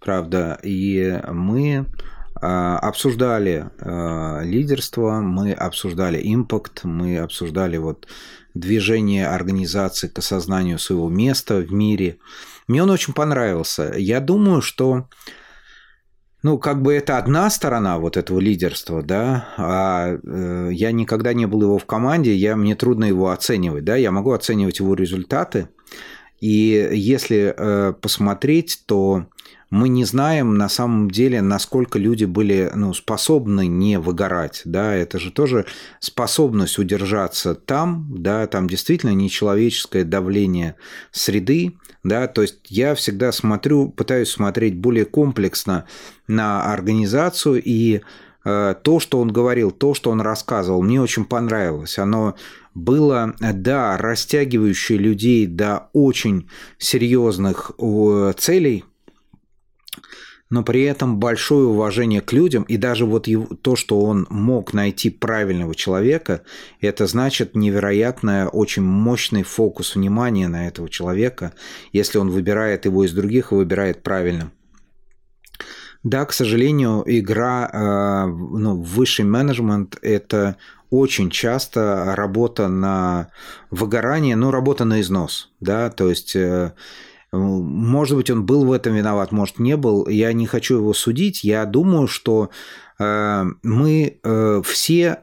правда, 0.00 0.58
и 0.62 1.20
мы 1.30 1.86
а, 2.34 2.78
обсуждали 2.78 3.70
а, 3.80 4.40
лидерство, 4.42 5.20
мы 5.20 5.52
обсуждали 5.52 6.20
импакт, 6.22 6.84
мы 6.84 7.18
обсуждали 7.18 7.76
вот 7.76 8.06
движение 8.54 9.28
организации 9.28 10.08
к 10.08 10.18
осознанию 10.18 10.78
своего 10.78 11.08
места 11.08 11.56
в 11.56 11.72
мире– 11.72 12.18
мне 12.66 12.82
он 12.82 12.90
очень 12.90 13.12
понравился. 13.12 13.94
Я 13.96 14.20
думаю, 14.20 14.62
что 14.62 15.08
ну, 16.42 16.58
как 16.58 16.82
бы 16.82 16.94
это 16.94 17.18
одна 17.18 17.50
сторона 17.50 17.98
вот 17.98 18.16
этого 18.16 18.38
лидерства, 18.38 19.02
да, 19.02 19.48
а 19.56 20.16
э, 20.22 20.68
я 20.72 20.92
никогда 20.92 21.32
не 21.32 21.46
был 21.46 21.62
его 21.62 21.78
в 21.78 21.86
команде, 21.86 22.34
я, 22.34 22.54
мне 22.54 22.76
трудно 22.76 23.04
его 23.06 23.30
оценивать, 23.30 23.84
да, 23.84 23.96
я 23.96 24.12
могу 24.12 24.32
оценивать 24.32 24.78
его 24.78 24.94
результаты, 24.94 25.68
и 26.40 26.88
если 26.92 27.54
э, 27.56 27.94
посмотреть, 27.94 28.82
то 28.86 29.26
мы 29.70 29.88
не 29.88 30.04
знаем 30.04 30.56
на 30.56 30.68
самом 30.68 31.10
деле, 31.10 31.42
насколько 31.42 31.98
люди 31.98 32.24
были 32.24 32.70
ну, 32.74 32.94
способны 32.94 33.66
не 33.66 33.98
выгорать. 33.98 34.62
Да? 34.64 34.94
Это 34.94 35.18
же 35.18 35.32
тоже 35.32 35.66
способность 35.98 36.78
удержаться 36.78 37.54
там, 37.54 38.06
да, 38.16 38.46
там 38.46 38.68
действительно 38.68 39.10
нечеловеческое 39.10 40.04
давление 40.04 40.76
среды. 41.10 41.78
Да? 42.06 42.28
То 42.28 42.42
есть 42.42 42.60
я 42.68 42.94
всегда 42.94 43.32
смотрю, 43.32 43.88
пытаюсь 43.88 44.30
смотреть 44.30 44.76
более 44.76 45.04
комплексно 45.04 45.86
на 46.28 46.72
организацию 46.72 47.60
и 47.62 48.00
э, 48.44 48.74
то, 48.80 49.00
что 49.00 49.18
он 49.18 49.32
говорил, 49.32 49.72
то, 49.72 49.92
что 49.92 50.10
он 50.10 50.20
рассказывал, 50.20 50.82
мне 50.82 51.00
очень 51.00 51.24
понравилось. 51.24 51.98
Оно 51.98 52.36
было, 52.74 53.34
да, 53.40 53.96
растягивающее 53.96 54.98
людей 54.98 55.46
до 55.46 55.88
очень 55.92 56.48
серьезных 56.78 57.72
э, 57.78 58.32
целей, 58.38 58.84
но 60.48 60.62
при 60.62 60.82
этом 60.82 61.18
большое 61.18 61.66
уважение 61.66 62.20
к 62.20 62.32
людям, 62.32 62.62
и 62.64 62.76
даже 62.76 63.04
вот 63.04 63.26
его, 63.26 63.46
то, 63.56 63.74
что 63.74 64.00
он 64.02 64.26
мог 64.30 64.72
найти 64.72 65.10
правильного 65.10 65.74
человека, 65.74 66.42
это 66.80 67.06
значит 67.06 67.56
невероятно 67.56 68.48
очень 68.48 68.82
мощный 68.82 69.42
фокус 69.42 69.96
внимания 69.96 70.48
на 70.48 70.68
этого 70.68 70.88
человека, 70.88 71.52
если 71.92 72.18
он 72.18 72.30
выбирает 72.30 72.84
его 72.84 73.04
из 73.04 73.12
других 73.12 73.52
и 73.52 73.56
выбирает 73.56 74.02
правильно. 74.02 74.52
Да, 76.04 76.24
к 76.24 76.32
сожалению, 76.32 77.02
игра 77.04 77.68
э, 77.72 78.26
ну, 78.26 78.80
высший 78.80 79.24
менеджмент– 79.24 79.98
это 80.02 80.56
очень 80.90 81.30
часто 81.30 82.14
работа 82.14 82.68
на 82.68 83.28
выгорание, 83.72 84.36
ну, 84.36 84.52
работа 84.52 84.84
на 84.84 85.00
износ, 85.00 85.50
да, 85.58 85.90
то 85.90 86.08
есть 86.08 86.36
э, 86.36 86.74
может 87.38 88.16
быть, 88.16 88.30
он 88.30 88.44
был 88.44 88.64
в 88.64 88.72
этом 88.72 88.94
виноват, 88.94 89.32
может, 89.32 89.58
не 89.58 89.76
был. 89.76 90.08
Я 90.08 90.32
не 90.32 90.46
хочу 90.46 90.76
его 90.76 90.94
судить. 90.94 91.44
Я 91.44 91.64
думаю, 91.64 92.06
что 92.06 92.50
мы 92.98 94.18
все 94.64 95.18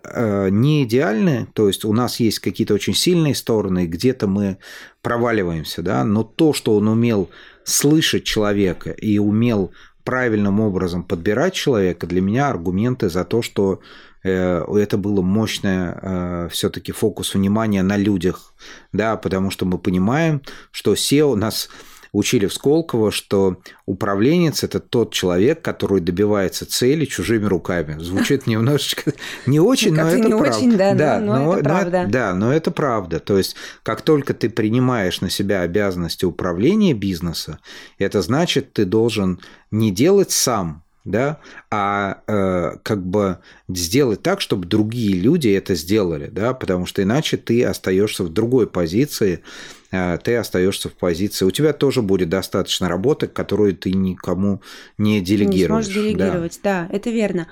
не 0.52 0.84
идеальны, 0.84 1.48
то 1.54 1.68
есть 1.68 1.86
у 1.86 1.92
нас 1.92 2.20
есть 2.20 2.38
какие-то 2.38 2.76
очень 2.76 2.94
сильные 2.94 3.34
стороны, 3.34 3.88
где-то 3.88 4.28
мы 4.28 4.60
проваливаемся, 5.02 5.82
да, 5.82 6.04
но 6.04 6.24
то, 6.24 6.54
что 6.54 6.76
он 6.76 6.88
умел 6.88 7.32
слышать 7.64 8.26
человека 8.26 8.92
и 8.92 9.18
умел 9.18 9.72
правильным 10.04 10.60
образом 10.60 11.04
подбирать 11.04 11.54
человека, 11.54 12.08
для 12.08 12.22
меня 12.22 12.50
аргументы 12.50 13.10
за 13.10 13.24
то, 13.24 13.42
что 13.42 13.80
э, 14.24 14.64
это 14.76 14.98
было 14.98 15.22
мощное 15.22 16.00
э, 16.02 16.50
все-таки 16.52 16.92
фокус 16.92 17.34
внимания 17.34 17.84
на 17.84 17.98
людях, 17.98 18.54
да, 18.92 19.16
потому 19.16 19.50
что 19.50 19.66
мы 19.66 19.78
понимаем, 19.78 20.42
что 20.72 20.94
SEO 20.94 21.32
у 21.32 21.36
нас 21.36 21.70
учили 22.14 22.46
в 22.46 22.54
Сколково, 22.54 23.12
что 23.12 23.58
управленец– 23.86 24.64
это 24.64 24.80
тот 24.80 25.12
человек, 25.12 25.62
который 25.62 26.00
добивается 26.00 26.66
цели 26.66 27.06
чужими 27.06 27.46
руками. 27.46 28.00
Звучит 28.00 28.48
немножечко 28.48 29.14
не 29.46 29.60
очень, 29.60 29.94
но 29.94 30.08
это 30.08 30.30
правда. 30.30 30.94
Да, 30.96 31.20
но 31.20 31.54
это 31.56 31.64
правда. 31.64 32.06
Да, 32.08 32.34
но 32.34 32.54
это 32.54 32.72
правда. 32.72 33.20
То 33.20 33.38
есть, 33.38 33.56
как 33.82 34.02
только 34.04 34.34
ты 34.34 34.50
принимаешь 34.50 35.20
на 35.22 35.30
себя 35.30 35.62
обязанности 35.62 36.24
управления 36.24 36.94
бизнеса, 36.94 37.60
это 37.98 38.22
значит, 38.22 38.74
ты 38.74 38.86
должен 38.86 39.40
не 39.72 39.92
делать 39.92 40.32
сам, 40.32 40.83
да, 41.06 41.40
а 41.70 42.22
э, 42.28 42.78
как 42.82 43.06
бы 43.06 43.40
сделать 43.68 44.24
так, 44.24 44.40
чтобы 44.40 44.68
другие 44.68 45.20
люди 45.20 45.50
это 45.50 45.76
сделали, 45.76 46.28
да, 46.28 46.54
потому 46.54 46.86
что 46.86 47.04
иначе 47.04 47.36
ты 47.38 47.66
остаешься 47.66 48.24
в 48.24 48.30
другой 48.30 48.68
позиции, 48.68 49.44
э, 49.92 50.18
ты 50.24 50.38
остаешься 50.38 50.88
в 50.88 50.94
позиции. 50.94 51.46
У 51.46 51.52
тебя 51.52 51.74
тоже 51.74 52.02
будет 52.02 52.30
достаточно 52.30 52.88
работы, 52.88 53.28
которую 53.28 53.76
ты 53.76 53.92
никому 53.92 54.62
не 54.98 55.20
делегируешь. 55.20 55.60
Не 55.60 55.68
сможешь 55.68 55.94
делегировать, 55.94 56.60
да, 56.64 56.88
да 56.88 56.96
это 56.96 57.10
верно. 57.10 57.48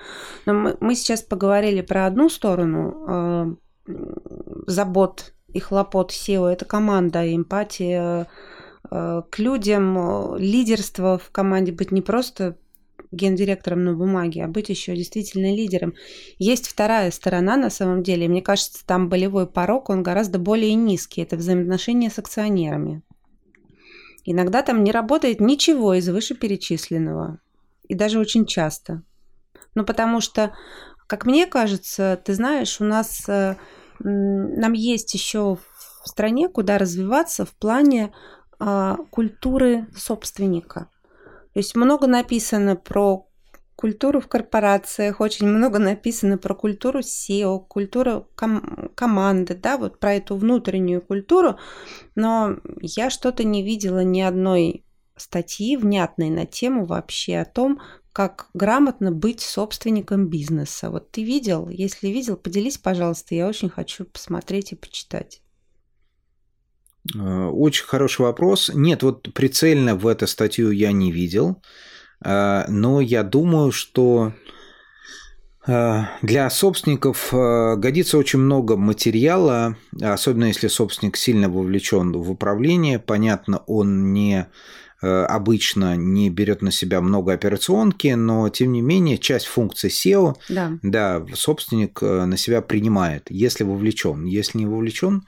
Но 0.45 0.53
мы, 0.53 0.77
мы 0.79 0.95
сейчас 0.95 1.21
поговорили 1.21 1.81
про 1.81 2.05
одну 2.05 2.29
сторону 2.29 3.57
э, 3.87 3.93
забот 4.67 5.33
и 5.49 5.59
хлопот 5.59 6.11
SEO, 6.11 6.47
это 6.47 6.63
команда, 6.63 7.35
эмпатия 7.35 8.27
э, 8.89 9.21
к 9.29 9.39
людям, 9.39 10.37
лидерство 10.37 11.17
в 11.17 11.31
команде, 11.31 11.73
быть 11.73 11.91
не 11.91 12.01
просто 12.01 12.55
гендиректором 13.11 13.83
на 13.83 13.93
бумаге, 13.93 14.45
а 14.45 14.47
быть 14.47 14.69
еще 14.69 14.95
действительно 14.95 15.53
лидером. 15.53 15.93
Есть 16.39 16.67
вторая 16.67 17.11
сторона 17.11 17.57
на 17.57 17.69
самом 17.69 18.03
деле. 18.03 18.27
Мне 18.27 18.41
кажется, 18.41 18.85
там 18.85 19.09
болевой 19.09 19.47
порог, 19.47 19.89
он 19.89 20.03
гораздо 20.03 20.39
более 20.39 20.73
низкий. 20.73 21.21
Это 21.21 21.35
взаимоотношения 21.35 22.09
с 22.09 22.19
акционерами. 22.19 23.01
Иногда 24.23 24.61
там 24.61 24.83
не 24.83 24.91
работает 24.91 25.39
ничего 25.39 25.93
из 25.93 26.07
вышеперечисленного. 26.07 27.39
И 27.87 27.95
даже 27.95 28.19
очень 28.19 28.45
часто. 28.45 29.03
Ну, 29.75 29.83
потому 29.83 30.21
что, 30.21 30.55
как 31.07 31.25
мне 31.25 31.45
кажется, 31.47 32.21
ты 32.23 32.33
знаешь, 32.33 32.79
у 32.79 32.85
нас 32.85 33.27
э, 33.27 33.55
нам 33.99 34.73
есть 34.73 35.13
еще 35.13 35.57
в 36.03 36.07
стране 36.07 36.49
куда 36.49 36.77
развиваться 36.77 37.45
в 37.45 37.51
плане 37.55 38.13
э, 38.59 38.95
культуры 39.09 39.87
собственника. 39.95 40.90
То 41.53 41.59
есть 41.59 41.75
много 41.75 42.07
написано 42.07 42.75
про 42.75 43.27
культуру 43.75 44.21
в 44.21 44.27
корпорациях, 44.27 45.19
очень 45.21 45.47
много 45.47 45.79
написано 45.79 46.37
про 46.37 46.53
культуру 46.53 46.99
SEO, 46.99 47.59
культуру 47.59 48.27
ком- 48.35 48.91
команды, 48.95 49.55
да, 49.55 49.77
вот 49.77 49.99
про 49.99 50.13
эту 50.13 50.35
внутреннюю 50.35 51.01
культуру, 51.01 51.57
но 52.15 52.57
я 52.79 53.09
что-то 53.09 53.43
не 53.43 53.63
видела 53.63 54.03
ни 54.03 54.21
одной 54.21 54.85
статьи 55.15 55.77
внятной 55.77 56.29
на 56.29 56.45
тему 56.45 56.85
вообще 56.85 57.37
о 57.37 57.45
том, 57.45 57.81
как 58.13 58.49
грамотно 58.53 59.11
быть 59.11 59.39
собственником 59.39 60.27
бизнеса. 60.27 60.89
Вот 60.89 61.11
ты 61.11 61.23
видел? 61.23 61.69
Если 61.69 62.07
видел, 62.09 62.37
поделись, 62.37 62.77
пожалуйста, 62.77 63.35
я 63.35 63.47
очень 63.47 63.69
хочу 63.69 64.05
посмотреть 64.05 64.73
и 64.73 64.75
почитать. 64.75 65.41
Э, 67.15 67.47
очень 67.47 67.85
хороший 67.85 68.21
вопрос. 68.21 68.71
Нет, 68.73 69.03
вот 69.03 69.33
прицельно 69.33 69.95
в 69.95 70.07
эту 70.07 70.27
статью 70.27 70.71
я 70.71 70.91
не 70.91 71.11
видел, 71.11 71.61
э, 72.23 72.65
но 72.67 73.01
я 73.01 73.23
думаю, 73.23 73.71
что 73.71 74.33
э, 75.67 76.01
для 76.21 76.49
собственников 76.49 77.29
годится 77.31 78.17
очень 78.17 78.39
много 78.39 78.77
материала, 78.77 79.77
особенно 79.99 80.45
если 80.45 80.67
собственник 80.67 81.17
сильно 81.17 81.49
вовлечен 81.49 82.11
в 82.13 82.31
управление. 82.31 82.99
Понятно, 82.99 83.63
он 83.67 84.13
не 84.13 84.47
обычно 85.03 85.95
не 85.95 86.29
берет 86.29 86.61
на 86.61 86.71
себя 86.71 87.01
много 87.01 87.33
операционки, 87.33 88.09
но 88.09 88.49
тем 88.49 88.71
не 88.71 88.81
менее 88.81 89.17
часть 89.17 89.47
функций 89.47 89.89
SEO, 89.89 90.35
да. 90.47 90.73
Да, 90.83 91.25
собственник 91.33 92.03
на 92.03 92.37
себя 92.37 92.61
принимает, 92.61 93.25
если 93.31 93.63
вовлечен. 93.63 94.25
Если 94.25 94.59
не 94.59 94.67
вовлечен, 94.67 95.23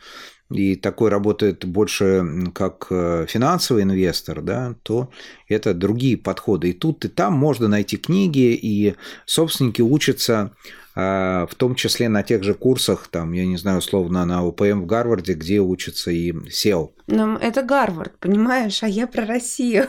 и 0.53 0.75
такой 0.75 1.09
работает 1.09 1.65
больше 1.65 2.23
как 2.53 2.87
э, 2.89 3.25
финансовый 3.27 3.83
инвестор, 3.83 4.41
да, 4.41 4.75
то 4.83 5.09
это 5.47 5.73
другие 5.73 6.17
подходы. 6.17 6.69
И 6.69 6.73
тут 6.73 7.05
и 7.05 7.07
там 7.07 7.33
можно 7.33 7.67
найти 7.67 7.97
книги, 7.97 8.53
и 8.53 8.95
собственники 9.25 9.81
учатся 9.81 10.51
а, 10.95 11.47
в 11.47 11.55
том 11.55 11.75
числе 11.75 12.07
на 12.07 12.21
тех 12.21 12.43
же 12.43 12.53
курсах, 12.53 13.07
там, 13.07 13.31
я 13.33 13.45
не 13.45 13.57
знаю, 13.57 13.79
условно, 13.79 14.25
на 14.25 14.45
УПМ 14.45 14.81
в 14.81 14.85
Гарварде, 14.85 15.33
где 15.33 15.59
учатся 15.59 16.11
и 16.11 16.31
SEO. 16.31 16.91
Но 17.07 17.35
это 17.37 17.63
Гарвард, 17.63 18.17
понимаешь, 18.19 18.83
а 18.83 18.87
я 18.87 19.07
про 19.07 19.25
Россию. 19.25 19.87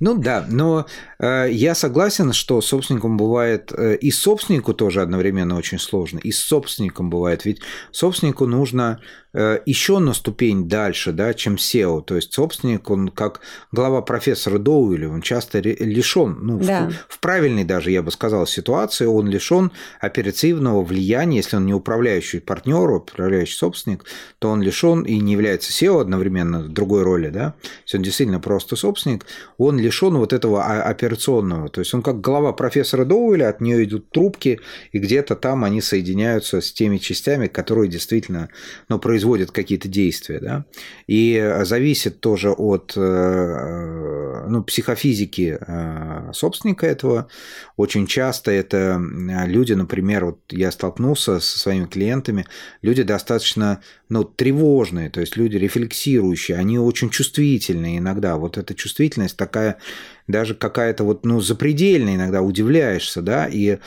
Ну 0.00 0.16
да, 0.16 0.46
но 0.48 0.86
э, 1.18 1.48
я 1.50 1.74
согласен, 1.74 2.32
что 2.32 2.60
собственником 2.60 3.16
бывает 3.16 3.72
э, 3.76 3.96
и 3.96 4.10
собственнику 4.10 4.72
тоже 4.72 5.02
одновременно 5.02 5.56
очень 5.56 5.78
сложно, 5.78 6.18
и 6.18 6.32
с 6.32 6.38
собственником 6.38 7.10
бывает, 7.10 7.44
ведь 7.44 7.60
собственнику 7.90 8.46
нужно 8.46 9.00
Э, 9.32 9.60
еще 9.64 10.00
на 10.00 10.12
ступень 10.12 10.68
дальше, 10.68 11.12
да, 11.12 11.34
чем 11.34 11.54
SEO. 11.54 12.02
То 12.02 12.16
есть 12.16 12.32
собственник, 12.32 12.90
он 12.90 13.08
как 13.08 13.40
глава 13.70 14.02
профессора 14.02 14.58
Доуэля, 14.58 15.08
он 15.08 15.22
часто 15.22 15.60
лишен, 15.60 16.38
ну, 16.40 16.58
да. 16.58 16.90
в, 17.08 17.14
в 17.14 17.18
правильной 17.20 17.62
даже, 17.62 17.92
я 17.92 18.02
бы 18.02 18.10
сказал, 18.10 18.46
ситуации, 18.46 19.06
он 19.06 19.28
лишен 19.28 19.70
оперативного 20.00 20.82
влияния, 20.82 21.36
если 21.36 21.56
он 21.56 21.66
не 21.66 21.74
управляющий 21.74 22.40
партнер, 22.40 22.90
управляющий 22.90 23.56
собственник, 23.56 24.04
то 24.40 24.50
он 24.50 24.62
лишен 24.62 25.02
и 25.02 25.20
не 25.20 25.32
является 25.32 25.70
SEO 25.70 26.00
одновременно 26.00 26.66
другой 26.66 27.04
роли, 27.04 27.28
да, 27.28 27.54
если 27.84 27.98
он 27.98 28.02
действительно 28.02 28.40
просто 28.40 28.74
собственник, 28.74 29.26
он 29.60 29.78
лишен 29.78 30.16
вот 30.16 30.32
этого 30.32 30.64
операционного. 30.64 31.68
То 31.68 31.80
есть 31.80 31.92
он 31.92 32.02
как 32.02 32.20
глава 32.20 32.52
профессора 32.52 33.04
Доуэля, 33.04 33.50
от 33.50 33.60
нее 33.60 33.84
идут 33.84 34.10
трубки, 34.10 34.58
и 34.92 34.98
где-то 34.98 35.36
там 35.36 35.64
они 35.64 35.82
соединяются 35.82 36.62
с 36.62 36.72
теми 36.72 36.96
частями, 36.96 37.46
которые 37.46 37.88
действительно 37.90 38.48
ну, 38.88 38.98
производят 38.98 39.50
какие-то 39.50 39.86
действия, 39.86 40.40
да, 40.40 40.64
и 41.06 41.56
зависит 41.64 42.20
тоже 42.20 42.52
от 42.52 42.94
э, 42.96 44.46
ну, 44.48 44.64
психофизики 44.64 45.58
э, 45.60 46.09
собственника 46.32 46.86
этого. 46.86 47.28
Очень 47.76 48.06
часто 48.06 48.50
это 48.50 49.00
люди, 49.46 49.72
например, 49.72 50.24
вот 50.24 50.40
я 50.50 50.70
столкнулся 50.70 51.40
со 51.40 51.58
своими 51.58 51.86
клиентами, 51.86 52.46
люди 52.82 53.02
достаточно 53.02 53.80
ну, 54.08 54.24
тревожные, 54.24 55.10
то 55.10 55.20
есть 55.20 55.36
люди 55.36 55.56
рефлексирующие, 55.56 56.56
они 56.56 56.78
очень 56.78 57.10
чувствительные 57.10 57.98
иногда. 57.98 58.36
Вот 58.36 58.58
эта 58.58 58.74
чувствительность 58.74 59.36
такая, 59.36 59.78
даже 60.26 60.54
какая-то 60.54 61.04
вот, 61.04 61.24
ну, 61.24 61.40
запредельная 61.40 62.16
иногда, 62.16 62.42
удивляешься, 62.42 63.22
да, 63.22 63.46
и 63.46 63.78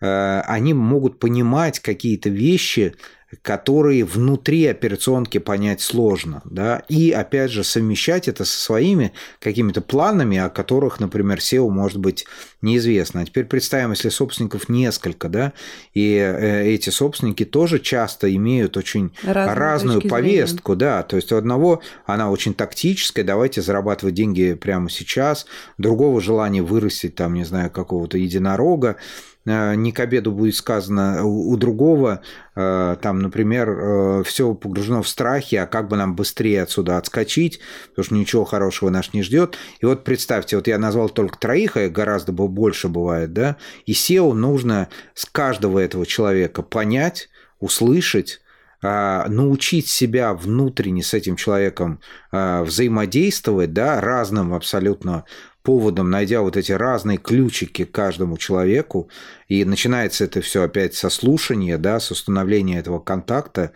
э, 0.00 0.40
они 0.46 0.74
могут 0.74 1.18
понимать 1.18 1.80
какие-то 1.80 2.28
вещи, 2.28 2.94
которые 3.42 4.04
внутри 4.04 4.66
операционки 4.66 5.38
понять 5.38 5.80
сложно, 5.80 6.42
да, 6.44 6.82
и 6.88 7.10
опять 7.10 7.50
же 7.50 7.64
совмещать 7.64 8.28
это 8.28 8.44
со 8.44 8.58
своими 8.60 9.12
какими-то 9.40 9.80
планами, 9.80 10.38
о 10.38 10.48
которых, 10.48 11.00
например, 11.00 11.38
SEO 11.38 11.68
может 11.70 11.98
быть 11.98 12.26
неизвестно. 12.62 13.20
А 13.20 13.24
теперь 13.24 13.44
представим, 13.44 13.90
если 13.90 14.08
собственников 14.08 14.68
несколько, 14.68 15.28
да, 15.28 15.52
и 15.92 16.14
э, 16.16 16.66
эти 16.66 16.90
собственники 16.90 17.44
тоже 17.44 17.78
часто 17.78 18.34
имеют 18.34 18.76
очень 18.76 19.12
Разные 19.22 19.54
разную 19.54 20.00
повестку, 20.02 20.74
зрения. 20.74 20.92
да, 20.92 21.02
то 21.02 21.16
есть 21.16 21.32
у 21.32 21.36
одного 21.36 21.82
она 22.06 22.30
очень 22.30 22.54
тактическая, 22.54 23.24
давайте 23.24 23.62
зарабатывать 23.62 24.14
деньги 24.14 24.54
прямо 24.54 24.90
сейчас, 24.90 25.46
другого 25.78 26.20
желание 26.20 26.62
вырастить 26.62 27.14
там, 27.14 27.34
не 27.34 27.44
знаю, 27.44 27.70
какого-то 27.70 28.18
единорога, 28.18 28.96
не 29.44 29.92
к 29.92 30.00
обеду 30.00 30.32
будет 30.32 30.54
сказано 30.54 31.24
у 31.24 31.54
другого, 31.56 32.22
э, 32.54 32.96
там, 33.00 33.18
например, 33.18 33.68
э, 33.68 34.22
все 34.24 34.54
погружено 34.54 35.02
в 35.02 35.08
страхе, 35.08 35.60
а 35.60 35.66
как 35.66 35.88
бы 35.88 35.96
нам 35.96 36.16
быстрее 36.16 36.62
отсюда 36.62 36.96
отскочить, 36.96 37.60
потому 37.90 38.04
что 38.04 38.14
ничего 38.14 38.44
хорошего 38.44 38.88
нас 38.88 39.12
не 39.12 39.22
ждет. 39.22 39.58
И 39.80 39.86
вот 39.86 40.04
представьте, 40.04 40.56
вот 40.56 40.66
я 40.66 40.78
назвал 40.78 41.10
только 41.10 41.38
троих, 41.38 41.76
а 41.76 41.88
гораздо 41.88 42.32
больше 42.32 42.88
бывает, 42.88 43.32
да, 43.32 43.56
и 43.84 43.92
SEO 43.92 44.32
нужно 44.32 44.88
с 45.12 45.26
каждого 45.26 45.78
этого 45.78 46.06
человека 46.06 46.62
понять, 46.62 47.28
услышать, 47.60 48.40
а, 48.82 49.28
научить 49.28 49.88
себя 49.88 50.34
внутренне 50.34 51.02
с 51.02 51.14
этим 51.14 51.36
человеком 51.36 52.00
взаимодействовать, 52.32 53.72
да, 53.72 54.00
разным 54.00 54.52
абсолютно 54.52 55.24
поводом, 55.64 56.10
найдя 56.10 56.42
вот 56.42 56.56
эти 56.56 56.70
разные 56.70 57.18
ключики 57.18 57.84
каждому 57.84 58.36
человеку, 58.36 59.08
и 59.48 59.64
начинается 59.64 60.24
это 60.24 60.40
все 60.42 60.62
опять 60.62 60.94
со 60.94 61.08
слушания, 61.08 61.78
да, 61.78 61.98
с 61.98 62.10
установления 62.10 62.78
этого 62.78 63.00
контакта, 63.00 63.72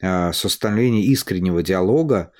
э, 0.00 0.32
с 0.32 0.44
установления 0.44 1.02
искреннего 1.02 1.62
диалога, 1.62 2.32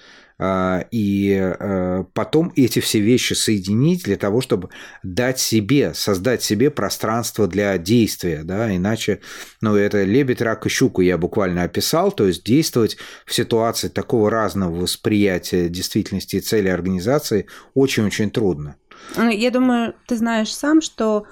а, 0.44 0.86
и 0.90 1.38
э, 1.38 2.04
потом 2.14 2.52
эти 2.56 2.80
все 2.80 2.98
вещи 2.98 3.34
соединить 3.34 4.04
для 4.04 4.16
того, 4.16 4.40
чтобы 4.40 4.70
дать 5.04 5.38
себе, 5.38 5.94
создать 5.94 6.42
себе 6.42 6.70
пространство 6.70 7.46
для 7.46 7.78
действия, 7.78 8.42
да, 8.42 8.74
иначе, 8.74 9.20
ну, 9.60 9.76
это 9.76 10.02
лебедь, 10.02 10.42
рак 10.42 10.66
и 10.66 10.68
щуку 10.68 11.00
я 11.00 11.16
буквально 11.16 11.62
описал, 11.62 12.10
то 12.10 12.26
есть 12.26 12.44
действовать 12.44 12.96
в 13.24 13.32
ситуации 13.32 13.86
такого 13.86 14.30
разного 14.30 14.80
восприятия 14.80 15.68
действительности 15.68 16.36
и 16.36 16.40
цели 16.40 16.68
организации 16.68 17.46
очень-очень 17.74 18.30
трудно. 18.30 18.76
Ну, 19.16 19.28
я 19.28 19.50
думаю, 19.50 19.94
ты 20.06 20.16
знаешь 20.16 20.54
сам, 20.54 20.80
что 20.80 21.26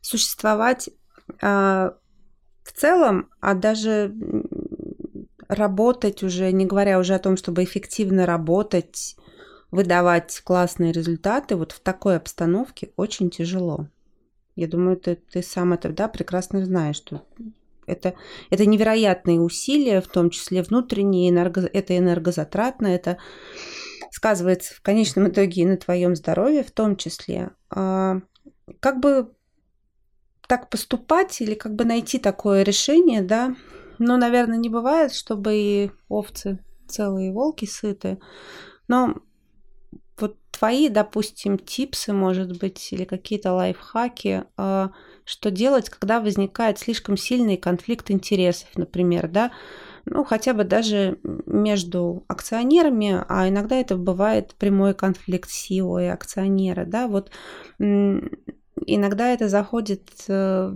существовать 0.00 0.90
а, 1.42 1.94
в 2.62 2.72
целом, 2.72 3.30
а 3.40 3.54
даже 3.54 4.14
работать 5.48 6.22
уже, 6.22 6.52
не 6.52 6.66
говоря 6.66 6.98
уже 6.98 7.14
о 7.14 7.18
том, 7.18 7.36
чтобы 7.36 7.64
эффективно 7.64 8.24
работать, 8.24 9.16
выдавать 9.70 10.40
классные 10.44 10.92
результаты, 10.92 11.56
вот 11.56 11.72
в 11.72 11.80
такой 11.80 12.16
обстановке 12.16 12.92
очень 12.96 13.30
тяжело. 13.30 13.88
Я 14.56 14.66
думаю, 14.66 14.96
ты, 14.96 15.16
ты 15.16 15.42
сам 15.42 15.72
это 15.72 15.90
да, 15.90 16.08
прекрасно 16.08 16.64
знаешь, 16.64 16.96
что 16.96 17.22
это, 17.86 18.14
это 18.50 18.66
невероятные 18.66 19.40
усилия, 19.40 20.00
в 20.00 20.08
том 20.08 20.30
числе 20.30 20.62
внутренние, 20.62 21.30
энерго, 21.30 21.68
это 21.72 21.96
энергозатратно, 21.96 22.86
это 22.86 23.18
сказывается 24.10 24.74
в 24.74 24.82
конечном 24.82 25.28
итоге 25.28 25.62
и 25.62 25.66
на 25.66 25.76
твоем 25.76 26.16
здоровье 26.16 26.62
в 26.62 26.70
том 26.70 26.96
числе. 26.96 27.50
А, 27.70 28.20
как 28.80 29.00
бы 29.00 29.32
так 30.46 30.68
поступать 30.68 31.40
или 31.40 31.54
как 31.54 31.74
бы 31.74 31.84
найти 31.84 32.18
такое 32.18 32.62
решение, 32.62 33.22
да, 33.22 33.54
ну, 33.98 34.16
наверное, 34.16 34.56
не 34.56 34.68
бывает, 34.68 35.12
чтобы 35.12 35.54
и 35.54 35.90
овцы 36.08 36.58
целые 36.88 37.32
волки 37.32 37.66
сыты. 37.66 38.18
Но 38.88 39.16
вот 40.18 40.38
твои, 40.50 40.88
допустим, 40.88 41.58
типсы, 41.58 42.12
может 42.12 42.58
быть, 42.58 42.92
или 42.92 43.04
какие-то 43.04 43.52
лайфхаки, 43.52 44.44
а, 44.56 44.90
что 45.24 45.50
делать, 45.50 45.88
когда 45.88 46.20
возникает 46.20 46.78
слишком 46.78 47.16
сильный 47.16 47.56
конфликт 47.56 48.10
интересов, 48.10 48.68
например, 48.74 49.28
да, 49.28 49.52
ну, 50.04 50.24
хотя 50.24 50.54
бы 50.54 50.64
даже 50.64 51.18
между 51.46 52.24
акционерами, 52.28 53.24
а 53.28 53.48
иногда 53.48 53.76
это 53.76 53.96
бывает 53.96 54.54
прямой 54.54 54.94
конфликт 54.94 55.50
SEO 55.50 56.02
и 56.02 56.06
акционера, 56.06 56.84
да, 56.84 57.08
вот 57.08 57.30
иногда 57.78 59.32
это 59.32 59.48
заходит 59.48 60.10
э, 60.28 60.74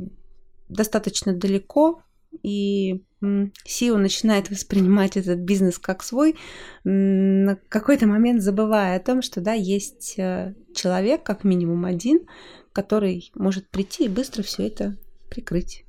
достаточно 0.68 1.32
далеко, 1.32 2.02
и 2.42 3.02
SEO 3.22 3.96
начинает 3.96 4.50
воспринимать 4.50 5.16
этот 5.16 5.38
бизнес 5.38 5.78
как 5.78 6.02
свой, 6.02 6.36
на 6.84 7.56
какой-то 7.68 8.06
момент 8.06 8.42
забывая 8.42 8.96
о 8.96 9.00
том, 9.00 9.22
что 9.22 9.40
да, 9.40 9.52
есть 9.52 10.14
э, 10.18 10.54
человек, 10.74 11.22
как 11.22 11.44
минимум 11.44 11.84
один, 11.84 12.26
который 12.72 13.30
может 13.34 13.68
прийти 13.68 14.06
и 14.06 14.08
быстро 14.08 14.42
все 14.42 14.66
это 14.66 14.96
прикрыть. 15.30 15.84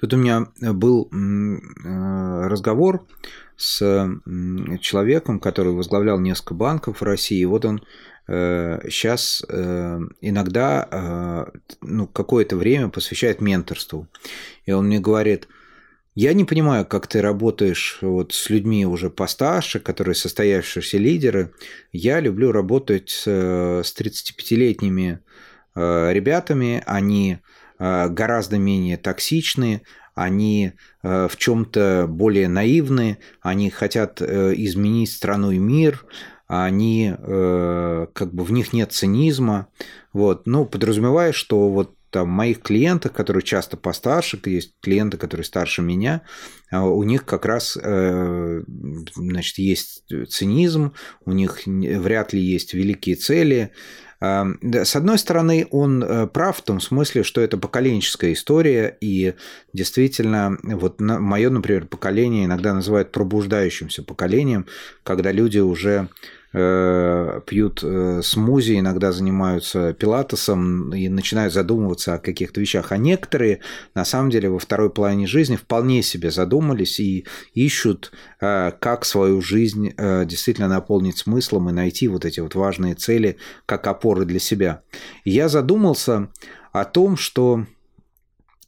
Тут 0.00 0.14
у 0.14 0.16
меня 0.16 0.46
был 0.60 1.10
э, 1.12 2.48
разговор 2.48 3.06
с 3.56 3.78
человеком, 4.80 5.40
который 5.40 5.72
возглавлял 5.72 6.18
несколько 6.20 6.54
банков 6.54 7.00
в 7.00 7.04
России. 7.04 7.40
И 7.40 7.44
вот 7.46 7.64
он 7.64 7.82
сейчас 8.30 9.42
э, 9.48 10.00
иногда 10.20 11.46
ну, 11.80 12.06
какое-то 12.06 12.56
время 12.56 12.90
посвящает 12.90 13.40
менторству. 13.40 14.06
И 14.66 14.72
он 14.72 14.88
мне 14.88 15.00
говорит, 15.00 15.48
я 16.20 16.32
не 16.32 16.44
понимаю, 16.44 16.84
как 16.84 17.06
ты 17.06 17.22
работаешь 17.22 17.98
вот 18.00 18.32
с 18.32 18.50
людьми 18.50 18.84
уже 18.84 19.08
постарше, 19.08 19.78
которые 19.78 20.16
состоявшиеся 20.16 20.98
лидеры. 20.98 21.54
Я 21.92 22.18
люблю 22.18 22.50
работать 22.50 23.10
с 23.10 23.28
35-летними 23.28 25.20
э, 25.76 26.12
ребятами. 26.12 26.82
Они 26.86 27.34
э, 27.34 27.38
гораздо 27.78 28.58
менее 28.58 28.96
токсичны, 28.96 29.82
они 30.14 30.72
э, 31.02 31.28
в 31.28 31.36
чем-то 31.36 32.06
более 32.08 32.48
наивны, 32.48 33.18
они 33.40 33.70
хотят 33.70 34.20
изменить 34.20 35.12
страну 35.12 35.50
и 35.50 35.58
мир, 35.58 36.04
они 36.46 37.14
как 37.18 38.32
бы 38.32 38.42
в 38.42 38.52
них 38.52 38.72
нет 38.72 38.92
цинизма, 38.92 39.68
вот, 40.14 40.46
ну, 40.46 40.64
подразумевая, 40.64 41.32
что 41.32 41.68
вот 41.68 41.94
там 42.10 42.28
моих 42.28 42.62
клиентах, 42.62 43.12
которые 43.12 43.42
часто 43.42 43.76
постарше, 43.76 44.40
есть 44.46 44.72
клиенты, 44.80 45.18
которые 45.18 45.44
старше 45.44 45.82
меня, 45.82 46.22
у 46.72 47.02
них 47.02 47.24
как 47.24 47.44
раз 47.44 47.78
э, 47.80 48.62
значит, 49.14 49.58
есть 49.58 50.04
цинизм, 50.28 50.94
у 51.24 51.32
них 51.32 51.60
вряд 51.66 52.32
ли 52.32 52.40
есть 52.40 52.74
великие 52.74 53.16
цели. 53.16 53.72
С 54.20 54.96
одной 54.96 55.16
стороны, 55.18 55.68
он 55.70 56.02
э, 56.02 56.26
прав 56.26 56.56
в 56.56 56.62
том 56.62 56.80
смысле, 56.80 57.22
что 57.22 57.40
это 57.40 57.56
поколенческая 57.56 58.32
история, 58.32 58.96
и 59.00 59.34
действительно, 59.72 60.58
вот 60.62 61.00
мое, 61.00 61.50
например, 61.50 61.86
поколение 61.86 62.46
иногда 62.46 62.74
называют 62.74 63.12
пробуждающимся 63.12 64.02
поколением, 64.02 64.66
когда 65.04 65.30
люди 65.30 65.58
уже 65.58 66.08
пьют 66.52 67.80
э, 67.82 68.20
смузи, 68.22 68.78
иногда 68.78 69.12
занимаются 69.12 69.92
пилатесом 69.92 70.94
и 70.94 71.08
начинают 71.08 71.52
задумываться 71.52 72.14
о 72.14 72.18
каких-то 72.18 72.60
вещах. 72.60 72.92
А 72.92 72.96
некоторые, 72.96 73.60
на 73.94 74.04
самом 74.04 74.30
деле, 74.30 74.48
во 74.48 74.58
второй 74.58 74.90
половине 74.90 75.26
жизни 75.26 75.56
вполне 75.56 76.02
себе 76.02 76.30
задумались 76.30 77.00
и 77.00 77.26
ищут, 77.52 78.12
э, 78.40 78.72
как 78.80 79.04
свою 79.04 79.42
жизнь 79.42 79.92
действительно 79.98 80.68
наполнить 80.68 81.18
смыслом 81.18 81.68
и 81.68 81.72
найти 81.72 82.08
вот 82.08 82.24
эти 82.24 82.40
вот 82.40 82.54
важные 82.54 82.94
цели 82.94 83.36
как 83.66 83.86
опоры 83.86 84.24
для 84.24 84.38
себя. 84.38 84.82
И 85.24 85.30
я 85.30 85.48
задумался 85.48 86.28
о 86.72 86.84
том, 86.84 87.16
что 87.16 87.66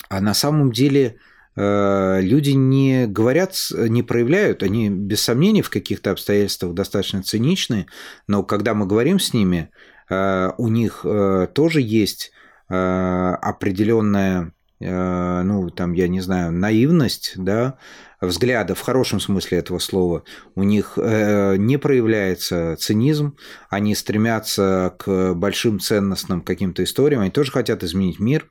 а 0.09 0.21
на 0.21 0.35
самом 0.35 0.73
деле 0.73 1.17
Э, 1.17 1.30
люди 1.63 2.51
не 2.51 3.07
говорят, 3.07 3.55
не 3.77 4.03
проявляют, 4.03 4.63
они 4.63 4.89
без 4.89 5.21
сомнений 5.21 5.63
в 5.63 5.71
каких-то 5.71 6.11
обстоятельствах 6.13 6.75
достаточно 6.75 7.23
циничны, 7.23 7.87
но 8.27 8.43
когда 8.43 8.75
мы 8.75 8.87
говорим 8.87 9.19
с 9.19 9.35
ними, 9.35 9.71
э, 10.09 10.51
у 10.57 10.69
них 10.69 11.01
э, 11.05 11.49
тоже 11.53 11.81
есть 11.81 12.33
определенная, 12.73 14.53
ну, 14.79 15.71
там, 15.71 15.93
я 15.93 16.07
не 16.07 16.21
знаю, 16.21 16.53
наивность, 16.53 17.33
да, 17.35 17.79
взгляда 18.21 18.75
в 18.75 18.81
хорошем 18.81 19.21
смысле 19.21 19.59
этого 19.59 19.79
слова, 19.79 20.25
у 20.55 20.63
них 20.63 20.95
э, 20.97 21.57
не 21.57 21.79
проявляется 21.79 22.77
цинизм, 22.79 23.37
они 23.69 23.95
стремятся 23.95 24.95
к 24.99 25.35
большим 25.35 25.81
ценностным 25.81 26.43
каким-то 26.43 26.85
историям, 26.85 27.23
они 27.23 27.31
тоже 27.31 27.53
хотят 27.53 27.83
изменить 27.83 28.21
мир. 28.21 28.49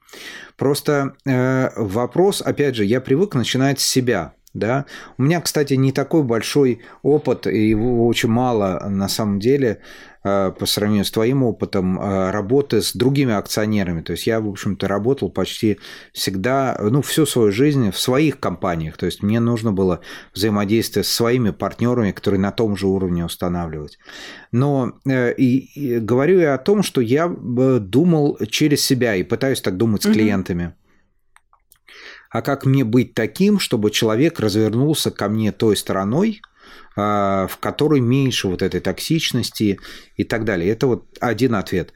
Просто 0.57 1.15
э, 1.25 1.69
вопрос, 1.75 2.41
опять 2.41 2.75
же, 2.75 2.85
я 2.85 3.01
привык 3.01 3.35
начинать 3.35 3.79
с 3.79 3.85
себя, 3.85 4.33
да. 4.53 4.85
У 5.17 5.23
меня, 5.23 5.41
кстати, 5.41 5.75
не 5.75 5.91
такой 5.91 6.23
большой 6.23 6.81
опыт, 7.03 7.45
и 7.47 7.69
его 7.69 8.07
очень 8.07 8.29
мало 8.29 8.87
на 8.89 9.07
самом 9.07 9.39
деле 9.39 9.81
по 10.21 10.65
сравнению 10.65 11.05
с 11.05 11.11
твоим 11.11 11.43
опытом 11.43 11.99
э, 11.99 12.31
работы 12.31 12.81
с 12.81 12.93
другими 12.93 13.33
акционерами. 13.33 14.01
То 14.01 14.11
есть 14.11 14.27
я, 14.27 14.41
в 14.41 14.49
общем-то, 14.49 14.87
работал 14.87 15.29
почти 15.29 15.79
всегда, 16.13 16.77
ну, 16.79 17.01
всю 17.01 17.25
свою 17.25 17.51
жизнь 17.51 17.91
в 17.91 17.99
своих 17.99 18.39
компаниях. 18.39 18.97
То 18.97 19.05
есть 19.05 19.23
мне 19.23 19.39
нужно 19.39 19.71
было 19.71 20.01
взаимодействие 20.33 21.03
с 21.03 21.09
своими 21.09 21.51
партнерами, 21.51 22.11
которые 22.11 22.41
на 22.41 22.51
том 22.51 22.75
же 22.75 22.87
уровне 22.87 23.25
устанавливать. 23.25 23.97
Но 24.51 24.93
э, 25.07 25.33
и, 25.35 25.59
и 25.79 25.99
говорю 25.99 26.39
я 26.39 26.55
о 26.55 26.57
том, 26.57 26.83
что 26.83 26.99
я 26.99 27.27
думал 27.29 28.37
через 28.49 28.83
себя 28.83 29.15
и 29.15 29.23
пытаюсь 29.23 29.61
так 29.61 29.77
думать 29.77 30.03
с 30.03 30.11
клиентами 30.11 30.73
а 32.29 32.41
как 32.41 32.65
мне 32.65 32.83
быть 32.83 33.13
таким, 33.13 33.59
чтобы 33.59 33.91
человек 33.91 34.39
развернулся 34.39 35.11
ко 35.11 35.29
мне 35.29 35.51
той 35.51 35.75
стороной, 35.75 36.41
в 37.47 37.57
которой 37.59 37.99
меньше 37.99 38.47
вот 38.47 38.61
этой 38.61 38.79
токсичности 38.79 39.79
и 40.17 40.23
так 40.23 40.45
далее. 40.45 40.69
Это 40.71 40.87
вот 40.87 41.05
один 41.19 41.55
ответ. 41.55 41.93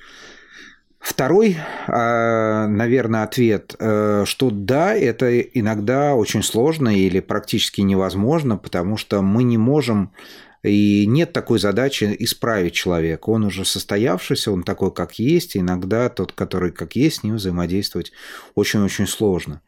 Второй, 1.04 1.58
а, 1.88 2.66
наверное, 2.68 3.24
ответ, 3.24 3.76
э, 3.78 4.24
что 4.26 4.50
да, 4.52 4.96
это 4.96 5.38
иногда 5.42 6.16
очень 6.16 6.42
сложно 6.42 6.96
или 6.96 7.20
практически 7.20 7.82
невозможно, 7.82 8.56
потому 8.56 8.96
что 8.96 9.22
мы 9.22 9.44
не 9.44 9.58
можем 9.58 10.14
и 10.64 11.06
нет 11.06 11.34
такой 11.34 11.60
задачи 11.60 12.16
исправить 12.20 12.74
человека. 12.74 13.30
Он 13.30 13.44
уже 13.44 13.66
состоявшийся, 13.66 14.52
он 14.54 14.64
такой, 14.64 14.94
как 14.94 15.20
есть. 15.20 15.58
И 15.58 15.60
иногда 15.60 16.08
тот, 16.08 16.32
который 16.32 16.72
как 16.72 16.96
есть, 16.96 17.18
с 17.18 17.24
ним 17.24 17.36
взаимодействовать 17.36 18.14
очень-очень 18.56 19.08
сложно. 19.08 19.62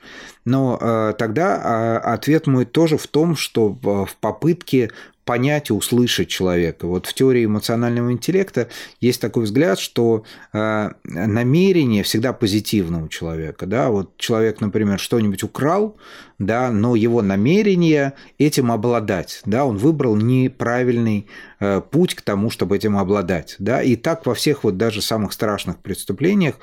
Но 0.45 0.77
э, 0.79 1.13
тогда 1.17 1.57
э, 1.57 1.97
ответ 1.97 2.47
мой 2.47 2.63
тоже 2.63 2.97
в 2.97 3.07
том, 3.07 3.35
что 3.35 3.69
в 3.69 4.15
попытке 4.21 4.89
понять 5.25 5.69
и 5.69 5.73
услышать 5.73 6.29
человека. 6.29 6.87
Вот 6.87 7.07
в 7.07 7.13
теории 7.13 7.45
эмоционального 7.45 8.11
интеллекта 8.11 8.69
есть 9.01 9.19
такой 9.19 9.43
взгляд, 9.43 9.79
что 9.79 10.23
э, 10.53 10.91
намерение 11.03 12.03
всегда 12.03 12.31
позитивно 12.31 13.03
у 13.03 13.07
человека. 13.07 13.65
Да? 13.65 13.89
Вот 13.89 14.15
человек, 14.17 14.61
например, 14.61 14.99
что-нибудь 14.99 15.43
украл, 15.43 15.97
да, 16.39 16.69
но 16.71 16.95
его 16.95 17.21
намерение 17.21 18.13
этим 18.37 18.71
обладать, 18.71 19.41
да, 19.45 19.65
он 19.65 19.77
выбрал 19.77 20.15
неправильный 20.15 21.27
э, 21.59 21.81
путь 21.81 22.15
к 22.15 22.21
тому, 22.21 22.49
чтобы 22.49 22.75
этим 22.75 22.97
обладать, 22.97 23.55
да, 23.59 23.81
и 23.81 23.95
так 23.95 24.25
во 24.25 24.33
всех 24.33 24.63
вот 24.63 24.77
даже 24.77 25.01
самых 25.01 25.31
страшных 25.31 25.77
преступлениях, 25.77 26.55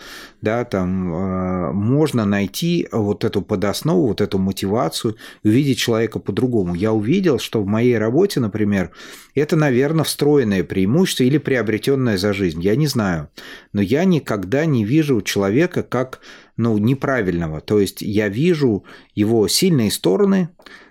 да, 0.42 0.64
там 0.64 1.14
э, 1.14 1.72
можно 1.72 2.26
найти 2.26 2.88
вот 2.92 3.24
эту 3.24 3.40
подоснову, 3.40 4.08
вот 4.08 4.20
эту 4.20 4.38
мотивацию, 4.38 5.16
увидеть 5.42 5.78
человека 5.78 6.18
по-другому. 6.18 6.74
Я 6.74 6.92
увидел, 6.92 7.38
что 7.38 7.62
в 7.62 7.66
моей 7.66 7.96
работе, 7.96 8.40
например, 8.52 8.90
это, 9.34 9.56
наверное, 9.56 10.04
встроенное 10.04 10.62
преимущество 10.62 11.24
или 11.24 11.38
приобретенное 11.38 12.18
за 12.18 12.34
жизнь, 12.34 12.60
я 12.60 12.76
не 12.76 12.86
знаю, 12.86 13.30
но 13.72 13.80
я 13.80 14.04
никогда 14.04 14.66
не 14.66 14.84
вижу 14.84 15.22
человека 15.22 15.82
как 15.82 16.20
ну, 16.58 16.76
неправильного. 16.76 17.62
То 17.62 17.80
есть 17.80 18.02
я 18.02 18.28
вижу 18.28 18.84
его 19.14 19.48
сильные 19.48 19.90
стороны, 19.90 20.50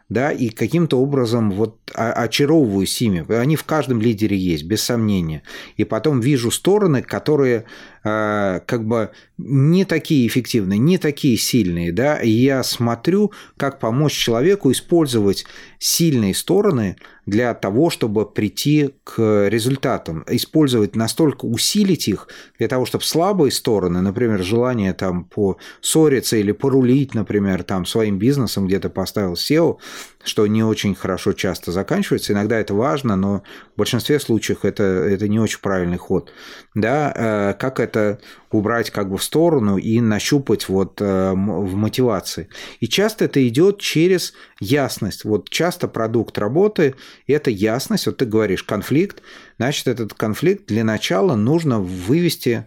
да, 0.09 0.31
и 0.31 0.49
каким-то 0.49 0.99
образом 0.99 1.51
вот 1.51 1.77
очаровываюсь 1.93 3.01
ими. 3.01 3.31
Они 3.31 3.55
в 3.55 3.63
каждом 3.63 4.01
лидере 4.01 4.35
есть, 4.35 4.63
без 4.63 4.81
сомнения. 4.81 5.43
И 5.77 5.85
потом 5.85 6.19
вижу 6.19 6.51
стороны, 6.51 7.01
которые 7.01 7.65
э, 8.03 8.59
как 8.65 8.85
бы 8.85 9.11
не 9.43 9.85
такие 9.85 10.27
эффективные, 10.27 10.79
не 10.79 10.97
такие 10.97 11.37
сильные, 11.37 11.91
да, 11.91 12.19
я 12.19 12.63
смотрю, 12.63 13.31
как 13.57 13.79
помочь 13.79 14.13
человеку 14.13 14.71
использовать 14.71 15.45
сильные 15.79 16.35
стороны 16.35 16.97
для 17.25 17.53
того, 17.53 17.89
чтобы 17.89 18.25
прийти 18.25 18.95
к 19.03 19.47
результатам, 19.47 20.23
использовать 20.27 20.95
настолько, 20.95 21.45
усилить 21.45 22.07
их 22.07 22.27
для 22.57 22.67
того, 22.67 22.85
чтобы 22.85 23.03
слабые 23.03 23.51
стороны, 23.51 24.01
например, 24.01 24.43
желание 24.43 24.93
там 24.93 25.25
поссориться 25.25 26.37
или 26.37 26.51
порулить, 26.51 27.13
например, 27.13 27.63
там 27.63 27.85
своим 27.85 28.17
бизнесом 28.19 28.67
где-то 28.67 28.89
поставил 28.89 29.33
SEO, 29.33 29.77
что 30.23 30.45
не 30.47 30.63
очень 30.63 30.95
хорошо 30.95 31.33
часто 31.33 31.71
заканчивается. 31.71 32.33
Иногда 32.33 32.59
это 32.59 32.73
важно, 32.73 33.15
но 33.15 33.43
в 33.75 33.77
большинстве 33.77 34.19
случаев 34.19 34.65
это, 34.65 34.83
это 34.83 35.27
не 35.27 35.39
очень 35.39 35.61
правильный 35.61 35.97
ход. 35.97 36.31
Да, 36.75 37.13
э, 37.15 37.53
как 37.59 37.79
это 37.79 38.19
убрать 38.51 38.91
как 38.91 39.09
бы 39.09 39.17
в 39.17 39.23
сторону 39.31 39.77
и 39.77 40.01
нащупать 40.01 40.67
вот 40.67 40.99
э, 40.99 41.31
в 41.31 41.75
мотивации. 41.75 42.49
И 42.81 42.87
часто 42.89 43.25
это 43.25 43.47
идет 43.47 43.79
через 43.79 44.33
ясность. 44.59 45.23
Вот 45.23 45.49
часто 45.49 45.87
продукт 45.87 46.37
работы– 46.37 46.95
это 47.27 47.49
ясность. 47.49 48.07
Вот 48.07 48.17
ты 48.17 48.25
говоришь 48.25 48.63
конфликт, 48.63 49.23
значит, 49.57 49.87
этот 49.87 50.13
конфликт 50.13 50.67
для 50.67 50.83
начала 50.83 51.35
нужно 51.35 51.79
вывести 51.79 52.65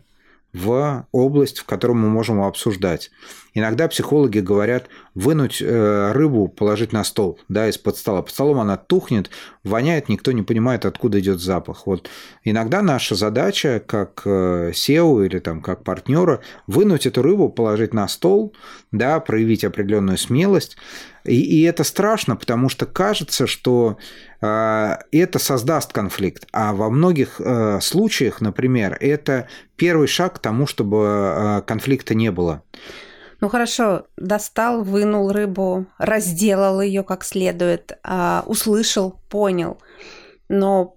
в 0.55 1.07
область, 1.12 1.59
в 1.59 1.64
которой 1.64 1.92
мы 1.92 2.09
можем 2.09 2.40
обсуждать. 2.40 3.11
Иногда 3.54 3.86
психологи 3.86 4.40
говорят 4.40 4.88
вынуть 5.14 5.62
э, 5.62 6.12
рыбу, 6.12 6.48
положить 6.48 6.92
на 6.92 7.04
стол, 7.04 7.38
да, 7.48 7.68
из-под 7.68 7.96
стола. 7.96 8.22
Под 8.22 8.32
столом 8.32 8.58
она 8.58 8.76
тухнет, 8.76 9.30
воняет, 9.62 10.08
никто 10.08 10.32
не 10.32 10.42
понимает, 10.42 10.84
откуда 10.84 11.20
идет 11.20 11.40
запах. 11.40 11.86
Вот 11.86 12.10
иногда 12.42 12.82
наша 12.82 13.14
задача, 13.14 13.80
как 13.86 14.22
э, 14.24 14.72
SEO 14.72 15.24
или 15.24 15.38
там 15.38 15.62
как 15.62 15.84
партнера, 15.84 16.40
вынуть 16.66 17.06
эту 17.06 17.22
рыбу, 17.22 17.48
положить 17.48 17.94
на 17.94 18.08
стол, 18.08 18.54
да, 18.90 19.20
проявить 19.20 19.64
определенную 19.64 20.18
смелость. 20.18 20.76
И, 21.24 21.40
и 21.40 21.62
это 21.62 21.84
страшно, 21.84 22.34
потому 22.34 22.68
что 22.68 22.86
кажется, 22.86 23.46
что 23.46 23.98
э, 24.40 24.96
это 25.12 25.38
создаст 25.38 25.92
конфликт. 25.92 26.48
А 26.52 26.72
во 26.72 26.90
многих 26.90 27.40
э, 27.40 27.78
случаях, 27.80 28.40
например, 28.40 28.96
это 29.00 29.46
первый 29.76 30.08
шаг 30.08 30.34
к 30.34 30.38
тому, 30.40 30.66
чтобы 30.66 30.98
э, 30.98 31.62
конфликта 31.64 32.16
не 32.16 32.32
было. 32.32 32.64
Ну 33.44 33.50
хорошо, 33.50 34.07
достал, 34.16 34.85
вынул 34.85 35.30
рыбу, 35.30 35.85
разделал 35.98 36.80
ее 36.80 37.02
как 37.02 37.22
следует, 37.22 37.98
а, 38.02 38.42
услышал, 38.46 39.20
понял. 39.28 39.76
Но 40.48 40.96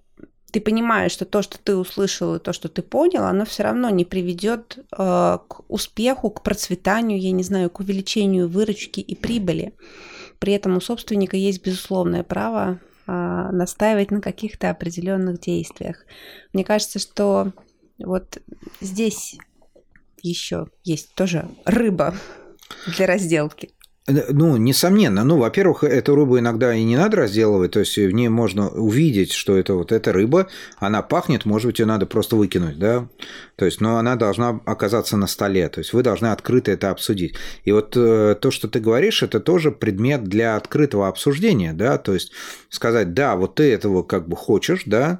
ты 0.53 0.61
понимаешь, 0.61 1.11
что 1.11 1.25
то, 1.25 1.41
что 1.41 1.59
ты 1.61 1.75
услышал 1.75 2.35
и 2.35 2.39
то, 2.39 2.53
что 2.53 2.69
ты 2.69 2.81
понял, 2.83 3.23
оно 3.23 3.43
все 3.43 3.63
равно 3.63 3.89
не 3.89 4.05
приведет 4.05 4.79
а, 4.93 5.39
к 5.39 5.69
успеху, 5.69 6.29
к 6.29 6.41
процветанию, 6.41 7.19
я 7.19 7.31
не 7.31 7.43
знаю, 7.43 7.69
к 7.69 7.81
увеличению 7.81 8.47
выручки 8.47 9.01
и 9.01 9.13
прибыли. 9.13 9.73
При 10.39 10.53
этом 10.53 10.77
у 10.77 10.79
собственника 10.79 11.35
есть 11.35 11.61
безусловное 11.61 12.23
право 12.23 12.79
а, 13.07 13.51
настаивать 13.51 14.09
на 14.09 14.21
каких-то 14.21 14.69
определенных 14.69 15.41
действиях. 15.41 16.05
Мне 16.53 16.63
кажется, 16.63 16.97
что 16.97 17.51
вот 17.99 18.37
здесь 18.79 19.35
еще 20.21 20.67
есть 20.83 21.13
тоже 21.15 21.47
рыба 21.65 22.15
для 22.95 23.07
разделки. 23.07 23.71
Ну, 24.09 24.55
несомненно. 24.55 25.25
Ну, 25.25 25.37
во-первых, 25.37 25.83
эту 25.83 26.15
рыбу 26.15 26.39
иногда 26.39 26.73
и 26.73 26.81
не 26.83 26.95
надо 26.95 27.17
разделывать, 27.17 27.71
то 27.71 27.81
есть 27.81 27.97
в 27.97 28.11
ней 28.11 28.29
можно 28.29 28.69
увидеть, 28.69 29.33
что 29.33 29.57
это 29.57 29.73
вот 29.73 29.91
эта 29.91 30.13
рыба, 30.13 30.47
она 30.77 31.01
пахнет, 31.01 31.43
может 31.43 31.67
быть, 31.67 31.79
ее 31.79 31.87
надо 31.87 32.05
просто 32.05 32.37
выкинуть, 32.37 32.79
да? 32.79 33.09
То 33.57 33.65
есть, 33.65 33.81
но 33.81 33.97
она 33.97 34.15
должна 34.15 34.61
оказаться 34.65 35.17
на 35.17 35.27
столе, 35.27 35.67
то 35.67 35.79
есть 35.79 35.91
вы 35.91 36.03
должны 36.03 36.27
открыто 36.27 36.71
это 36.71 36.89
обсудить. 36.89 37.35
И 37.65 37.73
вот 37.73 37.97
э, 37.97 38.37
то, 38.39 38.49
что 38.49 38.69
ты 38.69 38.79
говоришь, 38.79 39.23
это 39.23 39.41
тоже 39.41 39.71
предмет 39.71 40.23
для 40.23 40.55
открытого 40.55 41.09
обсуждения, 41.09 41.73
да, 41.73 41.97
то 41.97 42.13
есть 42.13 42.31
сказать, 42.69 43.13
да, 43.13 43.35
вот 43.35 43.55
ты 43.55 43.73
этого 43.73 44.03
как 44.03 44.29
бы 44.29 44.37
хочешь, 44.37 44.83
да, 44.85 45.19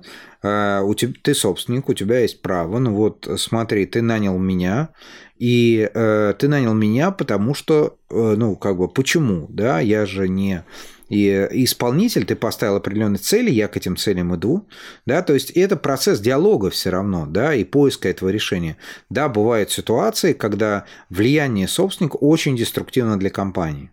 у 0.84 0.94
тебя, 0.94 1.14
ты 1.22 1.34
собственник, 1.34 1.90
у 1.90 1.94
тебя 1.94 2.20
есть 2.20 2.42
право, 2.42 2.80
ну 2.80 2.94
вот 2.94 3.28
смотри, 3.38 3.86
ты 3.86 4.02
нанял 4.02 4.38
меня, 4.38 4.90
и 5.38 5.90
э, 5.94 6.34
ты 6.38 6.48
нанял 6.48 6.74
меня, 6.74 7.12
потому 7.12 7.54
что, 7.54 7.98
э, 8.10 8.36
ну, 8.38 8.56
как 8.56 8.78
бы, 8.78 8.88
почему, 8.88 9.48
да, 9.50 9.80
я 9.80 10.06
же 10.06 10.28
не 10.28 10.64
и 11.10 11.48
исполнитель, 11.52 12.26
ты 12.26 12.36
поставил 12.36 12.76
определенные 12.76 13.20
цели, 13.20 13.50
я 13.50 13.68
к 13.68 13.78
этим 13.78 13.96
целям 13.96 14.36
иду, 14.36 14.68
да, 15.06 15.22
то 15.22 15.34
есть 15.34 15.52
это 15.52 15.78
процесс 15.78 16.20
диалога 16.20 16.70
все 16.70 16.90
равно, 16.90 17.26
да, 17.26 17.54
и 17.54 17.64
поиска 17.64 18.10
этого 18.10 18.30
решения. 18.30 18.78
Да, 19.10 19.30
бывают 19.30 19.72
ситуации, 19.72 20.34
когда 20.34 20.86
влияние 21.10 21.68
собственника 21.68 22.18
очень 22.18 22.58
деструктивно 22.58 23.18
для 23.18 23.30
компании. 23.30 23.92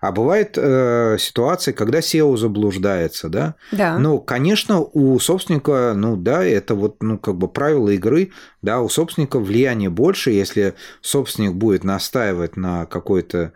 А 0.00 0.12
бывает 0.12 0.56
э, 0.56 1.16
ситуации, 1.18 1.72
когда 1.72 1.98
SEO 1.98 2.36
заблуждается, 2.36 3.28
да? 3.28 3.54
Да. 3.72 3.98
Ну, 3.98 4.18
конечно, 4.18 4.80
у 4.80 5.18
собственника, 5.18 5.92
ну 5.94 6.16
да, 6.16 6.44
это 6.44 6.74
вот, 6.74 7.02
ну, 7.02 7.18
как 7.18 7.36
бы 7.36 7.48
правила 7.48 7.90
игры, 7.90 8.30
да, 8.62 8.80
у 8.80 8.88
собственника 8.88 9.38
влияние 9.38 9.90
больше, 9.90 10.30
если 10.30 10.74
собственник 11.00 11.54
будет 11.54 11.84
настаивать 11.84 12.56
на 12.56 12.86
какой-то 12.86 13.52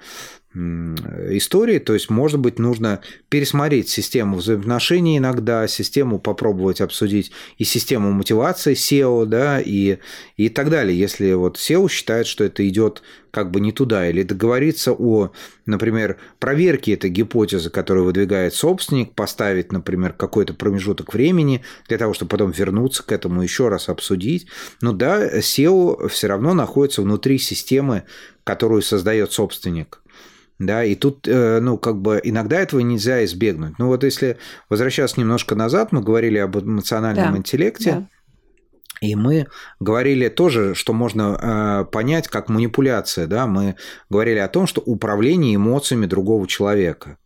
истории, 0.53 1.79
то 1.79 1.95
есть, 1.95 2.11
может 2.11 2.41
быть, 2.41 2.59
нужно 2.59 3.01
пересмотреть 3.29 3.89
систему 3.89 4.39
взаимоотношений 4.39 5.19
иногда, 5.19 5.69
систему 5.69 6.19
попробовать 6.19 6.81
обсудить 6.81 7.31
и 7.59 7.65
систему 7.65 8.11
мотивации 8.11 8.75
SEO, 8.75 9.27
да, 9.27 9.61
и, 9.61 9.99
и 10.37 10.49
так 10.49 10.71
далее, 10.71 10.99
если 10.99 11.33
вот 11.35 11.57
SEO 11.57 11.89
считает, 11.89 12.27
что 12.27 12.43
это 12.43 12.69
идет 12.69 13.03
как 13.31 13.53
бы 13.53 13.61
не 13.61 13.71
туда, 13.71 14.09
или 14.11 14.25
договориться 14.25 14.93
о, 14.93 15.31
например, 15.67 16.19
проверке 16.41 16.95
этой 16.95 17.11
гипотезы, 17.11 17.71
которую 17.71 18.07
выдвигает 18.07 18.53
собственник, 18.53 19.15
поставить, 19.15 19.71
например, 19.71 20.15
какой-то 20.15 20.53
промежуток 20.53 21.15
времени 21.15 21.63
для 21.87 21.97
того, 21.97 22.13
чтобы 22.13 22.31
потом 22.31 22.51
вернуться 22.51 23.05
к 23.05 23.13
этому 23.13 23.43
еще 23.43 23.69
раз 23.69 23.89
обсудить. 23.89 24.49
Ну 24.81 24.93
да, 24.93 25.39
SEO 25.39 26.09
все 26.09 26.27
равно 26.27 26.55
находится 26.55 27.03
внутри 27.03 27.39
системы, 27.39 28.03
которую 28.43 28.83
создает 28.83 29.31
собственник. 29.31 30.01
Да, 30.61 30.85
и 30.85 30.95
тут, 30.95 31.27
э, 31.27 31.59
ну, 31.61 31.79
как 31.79 32.03
бы 32.03 32.21
иногда 32.23 32.61
этого 32.61 32.81
нельзя 32.81 33.25
избегнуть. 33.25 33.79
Ну, 33.79 33.87
вот 33.87 34.05
если 34.05 34.37
возвращаться 34.69 35.19
немножко 35.19 35.55
назад, 35.55 35.91
мы 35.91 36.03
говорили 36.03 36.37
об 36.37 36.59
эмоциональном 36.59 37.33
да, 37.33 37.39
интеллекте. 37.39 37.91
Да. 37.93 38.09
И 39.01 39.15
мы 39.15 39.47
говорили 39.81 40.29
тоже, 40.29 40.75
что 40.75 40.93
можно 40.93 41.39
э, 41.41 41.91
понять 41.91 42.29
как 42.29 42.51
манипуляция, 42.51 43.27
да, 43.27 43.47
мы 43.47 43.77
говорили 44.11 44.39
о 44.39 44.49
том, 44.49 44.67
что 44.67 44.83
управление 44.83 45.55
эмоциями 45.55 46.05
другого 46.05 46.47
человека. 46.47 47.17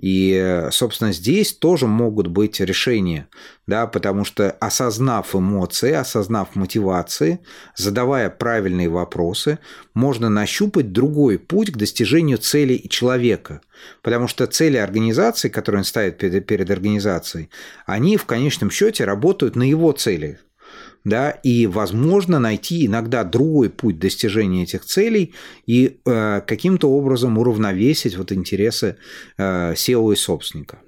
И, 0.00 0.66
собственно, 0.70 1.12
здесь 1.12 1.52
тоже 1.52 1.86
могут 1.86 2.26
быть 2.26 2.58
решения, 2.58 3.28
да, 3.66 3.86
потому 3.86 4.24
что 4.24 4.50
осознав 4.52 5.36
эмоции, 5.36 5.92
осознав 5.92 6.56
мотивации, 6.56 7.40
задавая 7.76 8.30
правильные 8.30 8.88
вопросы, 8.88 9.58
можно 9.92 10.30
нащупать 10.30 10.92
другой 10.92 11.38
путь 11.38 11.72
к 11.72 11.76
достижению 11.76 12.38
целей 12.38 12.88
человека. 12.88 13.60
Потому 14.00 14.26
что 14.26 14.46
цели 14.46 14.78
организации, 14.78 15.50
которые 15.50 15.80
он 15.80 15.84
ставит 15.84 16.16
перед, 16.16 16.46
перед 16.46 16.70
организацией, 16.70 17.50
они 17.84 18.16
в 18.16 18.24
конечном 18.24 18.70
счете 18.70 19.04
работают 19.04 19.54
на 19.54 19.64
его 19.64 19.92
цели 19.92 20.40
да, 21.04 21.30
и 21.30 21.66
возможно 21.66 22.38
найти 22.38 22.86
иногда 22.86 23.24
другой 23.24 23.70
путь 23.70 23.98
достижения 23.98 24.64
этих 24.64 24.84
целей 24.84 25.34
и 25.66 26.00
э, 26.04 26.40
каким-то 26.46 26.90
образом 26.90 27.38
уравновесить 27.38 28.16
вот 28.16 28.32
интересы 28.32 28.96
э, 29.38 29.72
SEO 29.72 30.12
и 30.12 30.16
собственника. 30.16 30.80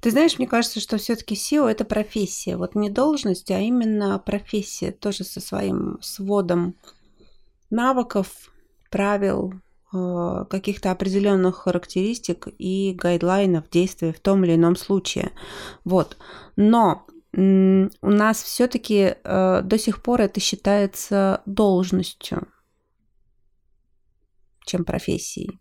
Ты 0.00 0.10
знаешь, 0.10 0.36
мне 0.38 0.48
кажется, 0.48 0.80
что 0.80 0.98
все-таки 0.98 1.36
SEO 1.36 1.68
это 1.68 1.84
профессия. 1.84 2.56
Вот 2.56 2.74
не 2.74 2.90
должность, 2.90 3.50
а 3.52 3.60
именно 3.60 4.18
профессия, 4.18 4.90
тоже 4.90 5.22
со 5.22 5.40
своим 5.40 5.98
сводом 6.02 6.74
навыков, 7.70 8.28
правил, 8.90 9.54
э, 9.94 10.44
каких-то 10.50 10.90
определенных 10.90 11.54
характеристик 11.56 12.48
и 12.58 12.94
гайдлайнов 12.94 13.70
действия 13.70 14.12
в 14.12 14.18
том 14.18 14.44
или 14.44 14.56
ином 14.56 14.74
случае. 14.74 15.30
Вот. 15.84 16.16
Но 16.56 17.06
у 17.34 18.10
нас 18.10 18.42
все-таки 18.42 19.14
э, 19.24 19.62
до 19.62 19.78
сих 19.78 20.02
пор 20.02 20.20
это 20.20 20.38
считается 20.38 21.42
должностью, 21.46 22.48
чем 24.66 24.84
профессией. 24.84 25.58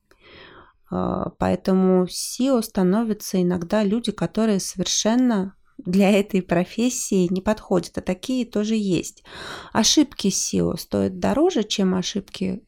Э, 0.92 1.26
поэтому 1.38 2.06
SEO 2.06 2.62
становятся 2.62 3.42
иногда 3.42 3.84
люди, 3.84 4.12
которые 4.12 4.60
совершенно 4.60 5.56
для 5.78 6.12
этой 6.12 6.42
профессии 6.42 7.32
не 7.32 7.42
подходят, 7.42 7.98
а 7.98 8.02
такие 8.02 8.46
тоже 8.46 8.76
есть. 8.76 9.24
Ошибки 9.72 10.28
SEO 10.28 10.78
стоят 10.78 11.20
дороже, 11.20 11.64
чем 11.64 11.96
ошибки 11.96 12.64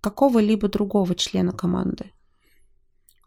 какого-либо 0.00 0.68
другого 0.68 1.14
члена 1.14 1.52
команды. 1.52 2.12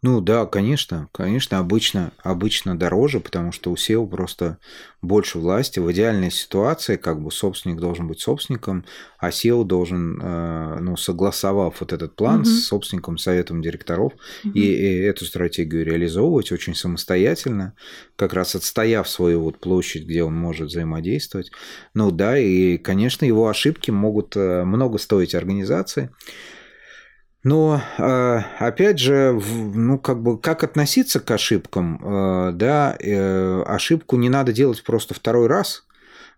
Ну 0.02 0.22
да, 0.22 0.46
конечно, 0.46 1.10
конечно, 1.12 1.58
обычно, 1.58 2.12
обычно 2.22 2.78
дороже, 2.78 3.20
потому 3.20 3.52
что 3.52 3.70
у 3.70 3.74
SEO 3.74 4.08
просто 4.08 4.56
больше 5.02 5.38
власти. 5.38 5.78
В 5.78 5.92
идеальной 5.92 6.30
ситуации 6.30 6.96
как 6.96 7.20
бы 7.22 7.30
собственник 7.30 7.78
должен 7.78 8.08
быть 8.08 8.20
собственником, 8.20 8.86
а 9.18 9.28
SEO 9.28 9.62
должен, 9.62 10.18
э, 10.22 10.78
ну, 10.80 10.96
согласовав 10.96 11.80
вот 11.80 11.92
этот 11.92 12.16
план 12.16 12.40
угу. 12.40 12.46
с 12.46 12.64
собственником, 12.64 13.18
советом 13.18 13.60
директоров, 13.60 14.14
угу. 14.42 14.52
и, 14.54 14.60
и 14.60 15.00
эту 15.00 15.26
стратегию 15.26 15.84
реализовывать 15.84 16.50
очень 16.50 16.74
самостоятельно, 16.74 17.74
как 18.16 18.32
раз 18.32 18.54
отстояв 18.54 19.06
свою 19.06 19.42
вот 19.42 19.60
площадь, 19.60 20.04
где 20.04 20.24
он 20.24 20.34
может 20.34 20.68
взаимодействовать. 20.68 21.50
Ну 21.92 22.10
да, 22.10 22.38
и, 22.38 22.78
конечно, 22.78 23.26
его 23.26 23.48
ошибки 23.48 23.90
могут 23.90 24.34
э, 24.34 24.64
много 24.64 24.96
стоить 24.96 25.34
организации. 25.34 26.10
Но 27.42 27.80
а, 27.98 28.44
опять 28.58 28.98
же, 28.98 29.40
ну 29.74 29.98
как 29.98 30.22
бы 30.22 30.38
как 30.38 30.62
относиться 30.62 31.20
к 31.20 31.30
ошибкам, 31.30 32.00
а, 32.02 32.52
да, 32.52 32.96
э, 32.98 33.62
ошибку 33.62 34.16
не 34.16 34.28
надо 34.28 34.52
делать 34.52 34.84
просто 34.84 35.14
второй 35.14 35.46
раз, 35.46 35.84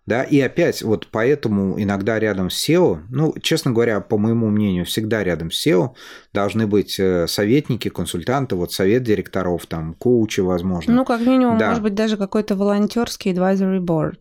да, 0.05 0.23
и 0.23 0.39
опять 0.39 0.81
вот 0.81 1.07
поэтому 1.11 1.81
иногда 1.81 2.19
рядом 2.19 2.49
с 2.49 2.69
SEO, 2.69 2.99
ну, 3.09 3.33
честно 3.41 3.71
говоря, 3.71 4.01
по 4.01 4.17
моему 4.17 4.49
мнению, 4.49 4.85
всегда 4.85 5.23
рядом 5.23 5.51
с 5.51 5.65
SEO 5.65 5.91
должны 6.33 6.67
быть 6.67 6.99
э, 6.99 7.27
советники, 7.27 7.89
консультанты, 7.89 8.55
вот 8.55 8.73
совет 8.73 9.03
директоров, 9.03 9.65
там, 9.65 9.93
коучи, 9.93 10.41
возможно. 10.41 10.93
Ну, 10.93 11.05
как 11.05 11.21
минимум, 11.21 11.57
да. 11.57 11.69
может 11.69 11.83
быть, 11.83 11.95
даже 11.95 12.17
какой-то 12.17 12.55
волонтерский 12.55 13.31
advisory 13.31 13.79
board. 13.79 14.19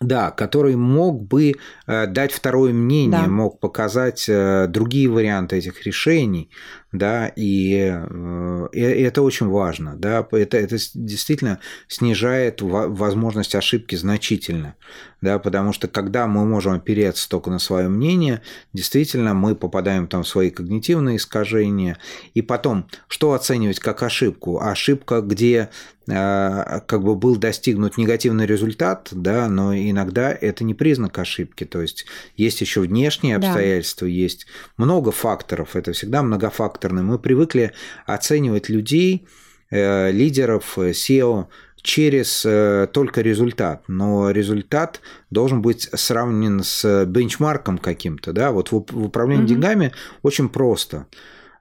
Да, 0.00 0.30
который 0.30 0.76
мог 0.76 1.22
бы 1.22 1.56
э, 1.86 2.06
дать 2.06 2.32
второе 2.32 2.72
мнение, 2.72 3.22
да. 3.22 3.28
мог 3.28 3.60
показать 3.60 4.26
э, 4.28 4.66
другие 4.68 5.08
варианты 5.08 5.56
этих 5.56 5.84
решений, 5.84 6.50
да, 6.92 7.28
и, 7.36 7.92
э, 7.92 8.68
и 8.72 8.80
это 8.80 9.22
очень 9.22 9.46
важно, 9.48 9.94
да, 9.96 10.26
это, 10.32 10.56
это 10.56 10.76
действительно 10.94 11.60
снижает 11.86 12.62
возможность 12.62 13.54
ошибки 13.54 13.94
значительно, 13.94 14.74
да, 15.20 15.38
потому 15.38 15.72
что 15.72 15.86
когда 15.86 16.26
мы 16.26 16.44
можем 16.44 16.72
опереться 16.72 17.28
только 17.28 17.50
на 17.50 17.58
свое 17.58 17.88
мнение, 17.88 18.42
действительно 18.72 19.34
мы 19.34 19.54
попадаем 19.54 20.08
там 20.08 20.24
в 20.24 20.28
свои 20.28 20.50
когнитивные 20.50 21.16
искажения, 21.16 21.98
и 22.34 22.42
потом, 22.42 22.88
что 23.06 23.34
оценивать 23.34 23.78
как 23.78 24.02
ошибку? 24.02 24.60
Ошибка, 24.60 25.20
где 25.20 25.70
э, 26.08 26.80
как 26.86 27.04
бы 27.04 27.14
был 27.14 27.36
достигнут 27.36 27.98
негативный 27.98 28.46
результат, 28.46 29.08
да, 29.12 29.48
но 29.48 29.76
иногда 29.76 30.32
это 30.32 30.64
не 30.64 30.74
признак 30.74 31.18
ошибки, 31.18 31.64
то 31.64 31.80
есть 31.80 32.06
есть 32.36 32.60
еще 32.60 32.80
внешние 32.80 33.36
обстоятельства, 33.36 34.06
да. 34.06 34.12
есть 34.12 34.46
много 34.76 35.12
факторов, 35.12 35.76
это 35.76 35.92
всегда 35.92 36.22
многофакторно. 36.22 36.79
Мы 36.88 37.18
привыкли 37.18 37.72
оценивать 38.06 38.68
людей, 38.68 39.26
э, 39.70 40.10
лидеров, 40.10 40.78
SEO 40.78 41.46
через 41.82 42.44
э, 42.44 42.88
только 42.92 43.20
результат, 43.20 43.84
но 43.88 44.30
результат 44.30 45.00
должен 45.30 45.62
быть 45.62 45.88
сравнен 45.92 46.62
с 46.62 47.04
бенчмарком 47.06 47.78
каким-то, 47.78 48.32
да, 48.32 48.50
вот 48.50 48.70
в 48.70 48.76
управлении 48.76 49.44
mm-hmm. 49.44 49.48
деньгами 49.48 49.92
очень 50.22 50.48
просто. 50.48 51.06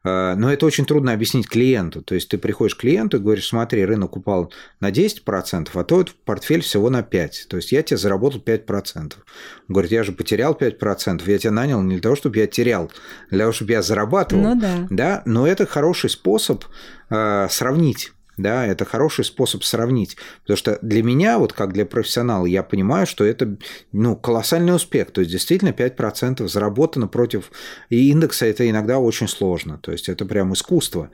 Э, 0.03 0.35
но 0.35 0.51
это 0.51 0.65
очень 0.65 0.85
трудно 0.85 1.13
объяснить 1.13 1.47
клиенту. 1.47 2.01
То 2.01 2.15
есть 2.15 2.29
ты 2.29 2.38
приходишь 2.38 2.75
к 2.75 2.79
клиенту 2.79 3.17
и 3.17 3.19
говоришь, 3.19 3.47
смотри, 3.47 3.83
рынок 3.85 4.17
упал 4.17 4.51
на 4.79 4.91
10%, 4.91 5.69
а 5.73 5.83
то 5.83 6.05
портфель 6.25 6.62
всего 6.62 6.89
на 6.89 7.01
5%. 7.01 7.31
То 7.49 7.57
есть 7.57 7.71
я 7.71 7.83
тебе 7.83 7.97
заработал 7.97 8.41
5%. 8.41 8.97
Он 8.97 9.12
говорит, 9.67 9.91
я 9.91 10.03
же 10.03 10.12
потерял 10.12 10.53
5%, 10.53 11.29
я 11.29 11.38
тебя 11.38 11.51
нанял 11.51 11.81
не 11.81 11.95
для 11.95 12.01
того, 12.01 12.15
чтобы 12.15 12.38
я 12.38 12.47
терял, 12.47 12.91
для 13.29 13.39
того, 13.39 13.51
чтобы 13.51 13.71
я 13.71 13.81
зарабатывал. 13.81 14.43
Ну 14.43 14.59
да. 14.59 14.88
да? 14.89 15.21
Но 15.25 15.47
это 15.47 15.65
хороший 15.65 16.09
способ 16.09 16.63
э, 17.09 17.47
сравнить 17.49 18.12
да, 18.41 18.65
это 18.65 18.86
хороший 18.86 19.25
способ 19.25 19.63
сравнить, 19.63 20.17
потому 20.41 20.58
что 20.58 20.80
для 20.82 21.04
меня, 21.04 21.39
вот 21.39 21.54
как 21.54 21.73
для 21.73 21.86
профессионала, 21.86 22.45
я 22.45 22.63
понимаю, 22.63 23.06
что 23.06 23.23
это, 23.23 23.58
ну, 23.91 24.15
колоссальный 24.15 24.75
успех, 24.75 25.12
то 25.12 25.21
есть 25.21 25.32
действительно 25.32 25.69
5% 25.69 26.47
заработано 26.47 27.08
против 27.08 27.52
и 27.89 28.10
индекса, 28.10 28.45
это 28.45 28.69
иногда 28.69 28.99
очень 28.99 29.28
сложно, 29.28 29.78
то 29.78 29.91
есть 29.91 30.10
это 30.10 30.25
прям 30.25 30.54
искусство. 30.54 31.10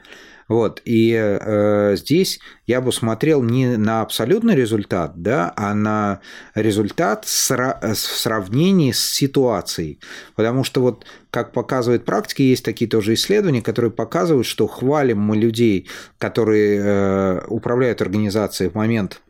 Вот, 0.48 0.82
и 0.86 1.12
э, 1.16 1.96
здесь 1.98 2.40
я 2.68 2.80
бы 2.80 2.92
смотрел 2.92 3.42
не 3.42 3.78
на 3.78 4.02
абсолютный 4.02 4.56
результат, 4.56 5.14
да, 5.16 5.52
а 5.56 5.74
на 5.74 6.20
результат 6.54 7.26
в 7.26 7.96
сравнении 7.96 8.92
с 8.92 9.04
ситуацией. 9.04 10.00
Потому 10.36 10.64
что 10.64 10.82
вот, 10.82 11.06
как 11.32 11.52
показывает 11.52 12.06
практика, 12.06 12.44
есть 12.44 12.64
такие 12.64 12.88
тоже 12.88 13.16
исследования, 13.16 13.64
которые 13.64 13.90
показывают, 13.90 14.46
что 14.46 14.68
хвалим 14.68 15.20
мы 15.20 15.36
людей, 15.36 15.88
которые 16.20 16.80
э, 16.80 17.46
управляют 17.48 18.02
организацией 18.02 18.70
в 18.70 18.76
момент 18.76 19.22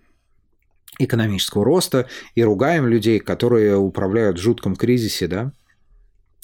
экономического 0.99 1.63
роста, 1.63 2.07
и 2.35 2.43
ругаем 2.43 2.87
людей, 2.87 3.19
которые 3.19 3.77
управляют 3.77 4.37
в 4.37 4.41
жутком 4.41 4.75
кризисе, 4.75 5.27
да, 5.27 5.53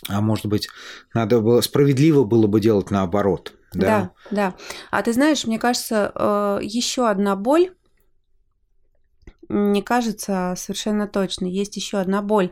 а 0.08 0.22
может 0.22 0.48
быть, 0.48 0.68
надо 1.14 1.40
было 1.42 1.62
справедливо 1.62 2.24
было 2.24 2.48
бы 2.48 2.60
делать 2.60 2.92
наоборот– 2.92 3.54
да. 3.74 4.12
да, 4.30 4.36
да. 4.36 4.54
А 4.90 5.02
ты 5.02 5.14
знаешь, 5.14 5.46
мне 5.46 5.58
кажется, 5.58 6.12
э, 6.14 6.60
еще 6.62 7.10
одна 7.10 7.36
боль, 7.36 7.72
не 9.52 9.82
кажется 9.82 10.54
совершенно 10.58 11.08
точно. 11.08 11.46
Есть 11.46 11.76
еще 11.76 11.98
одна 11.98 12.22
боль. 12.22 12.52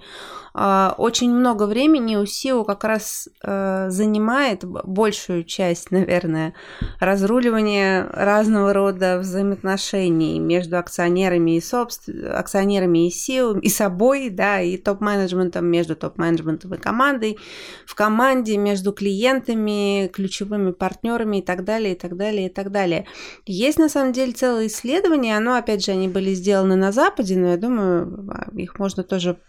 А, 0.53 0.95
очень 0.97 1.31
много 1.31 1.67
времени 1.67 2.15
у 2.15 2.23
SEO 2.23 2.65
как 2.65 2.83
раз 2.83 3.29
э, 3.43 3.87
занимает 3.89 4.65
большую 4.65 5.43
часть, 5.43 5.91
наверное, 5.91 6.53
разруливания 6.99 8.07
разного 8.11 8.73
рода 8.73 9.19
взаимоотношений 9.19 10.39
между 10.39 10.77
акционерами 10.77 11.57
и 11.57 11.61
собствен... 11.61 12.31
акционерами 12.33 13.07
и 13.07 13.09
SEO, 13.09 13.59
и 13.59 13.69
собой, 13.69 14.29
да, 14.29 14.61
и 14.61 14.77
топ-менеджментом, 14.77 15.65
между 15.65 15.95
топ-менеджментом 15.95 16.73
и 16.73 16.77
командой, 16.77 17.37
в 17.85 17.95
команде, 17.95 18.57
между 18.57 18.91
клиентами, 18.91 20.07
ключевыми 20.07 20.71
партнерами 20.71 21.37
и 21.37 21.41
так 21.41 21.63
далее, 21.63 21.93
и 21.93 21.97
так 21.97 22.17
далее, 22.17 22.47
и 22.47 22.49
так 22.49 22.71
далее. 22.71 23.05
Есть, 23.45 23.77
на 23.77 23.89
самом 23.89 24.13
деле, 24.13 24.31
целое 24.33 24.67
исследование, 24.67 25.37
оно, 25.37 25.55
опять 25.55 25.85
же, 25.85 25.91
они 25.91 26.07
были 26.07 26.33
сделаны 26.33 26.75
на 26.75 26.88
Западе, 26.91 27.37
но 27.37 27.47
я 27.47 27.57
думаю, 27.57 28.29
их 28.53 28.79
можно 28.79 29.03
тоже 29.03 29.39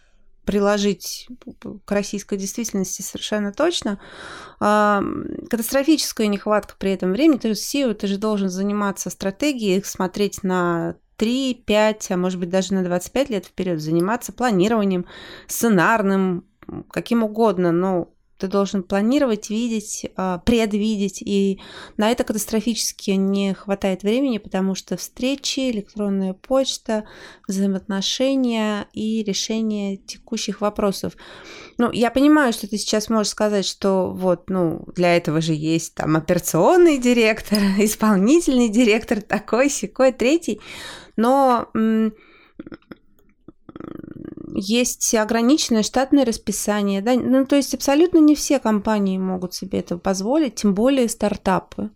приложить 0.45 1.29
к 1.85 1.93
российской 1.93 2.37
действительности 2.37 3.03
совершенно 3.03 3.53
точно. 3.53 4.01
А, 4.59 5.03
катастрофическая 5.49 6.27
нехватка 6.27 6.75
при 6.79 6.93
этом 6.93 7.13
времени. 7.13 7.39
То 7.39 7.49
есть 7.49 7.75
SEO 7.75 7.95
ты 7.95 8.07
же 8.07 8.17
должен 8.17 8.49
заниматься 8.49 9.11
стратегией, 9.11 9.83
смотреть 9.85 10.43
на 10.43 10.97
3, 11.19 11.63
5, 11.67 12.11
а 12.13 12.17
может 12.17 12.41
быть 12.41 12.49
даже 12.49 12.75
на 12.75 12.83
25 12.83 13.31
лет 13.31 13.47
вперед, 13.47 13.81
заниматься 13.81 14.33
планированием, 14.33 15.07
сценарным, 15.47 16.47
каким 16.91 17.23
угодно, 17.23 17.73
но 17.73 18.09
ты 18.41 18.49
должен 18.49 18.83
планировать, 18.83 19.51
видеть, 19.51 20.07
а, 20.17 20.39
предвидеть, 20.39 21.23
и 21.23 21.61
на 21.99 22.11
это 22.11 22.25
катастрофически 22.25 23.11
не 23.13 23.55
хватает 23.55 24.03
времени, 24.03 24.39
потому 24.39 24.75
что 24.75 24.97
встречи, 24.97 25.71
электронная 25.71 26.33
почта, 26.33 27.05
взаимоотношения 27.47 28.87
и 28.95 29.23
решение 29.23 29.99
текущих 29.99 30.63
вопросов. 30.63 31.17
Ну, 31.77 31.93
я 31.93 32.11
понимаю, 32.11 32.53
что 32.53 32.67
ты 32.67 32.79
сейчас 32.79 33.11
можешь 33.11 33.31
сказать, 33.31 33.67
что 33.67 34.11
вот, 34.11 34.49
ну, 34.49 34.87
для 34.97 35.17
этого 35.17 35.41
же 35.41 35.53
есть 35.53 35.95
там 35.95 36.17
операционный 36.17 36.99
директор, 36.99 37.59
исполнительный 37.79 38.71
директор, 38.71 39.21
такой, 39.21 39.69
секой, 39.69 40.13
третий, 40.13 40.61
но 41.17 41.69
есть 44.55 45.15
ограниченное 45.15 45.83
штатное 45.83 46.25
расписание, 46.25 47.03
да, 47.03 47.15
ну, 47.15 47.47
то 47.47 47.57
есть 47.57 47.75
абсолютно 47.75 48.19
не 48.19 48.35
все 48.35 48.59
компании 48.59 49.19
могут 49.19 49.55
себе 49.55 49.81
это 49.81 49.97
позволить, 49.99 50.57
тем 50.57 50.75
более 50.75 51.09
стартапы 51.09 51.91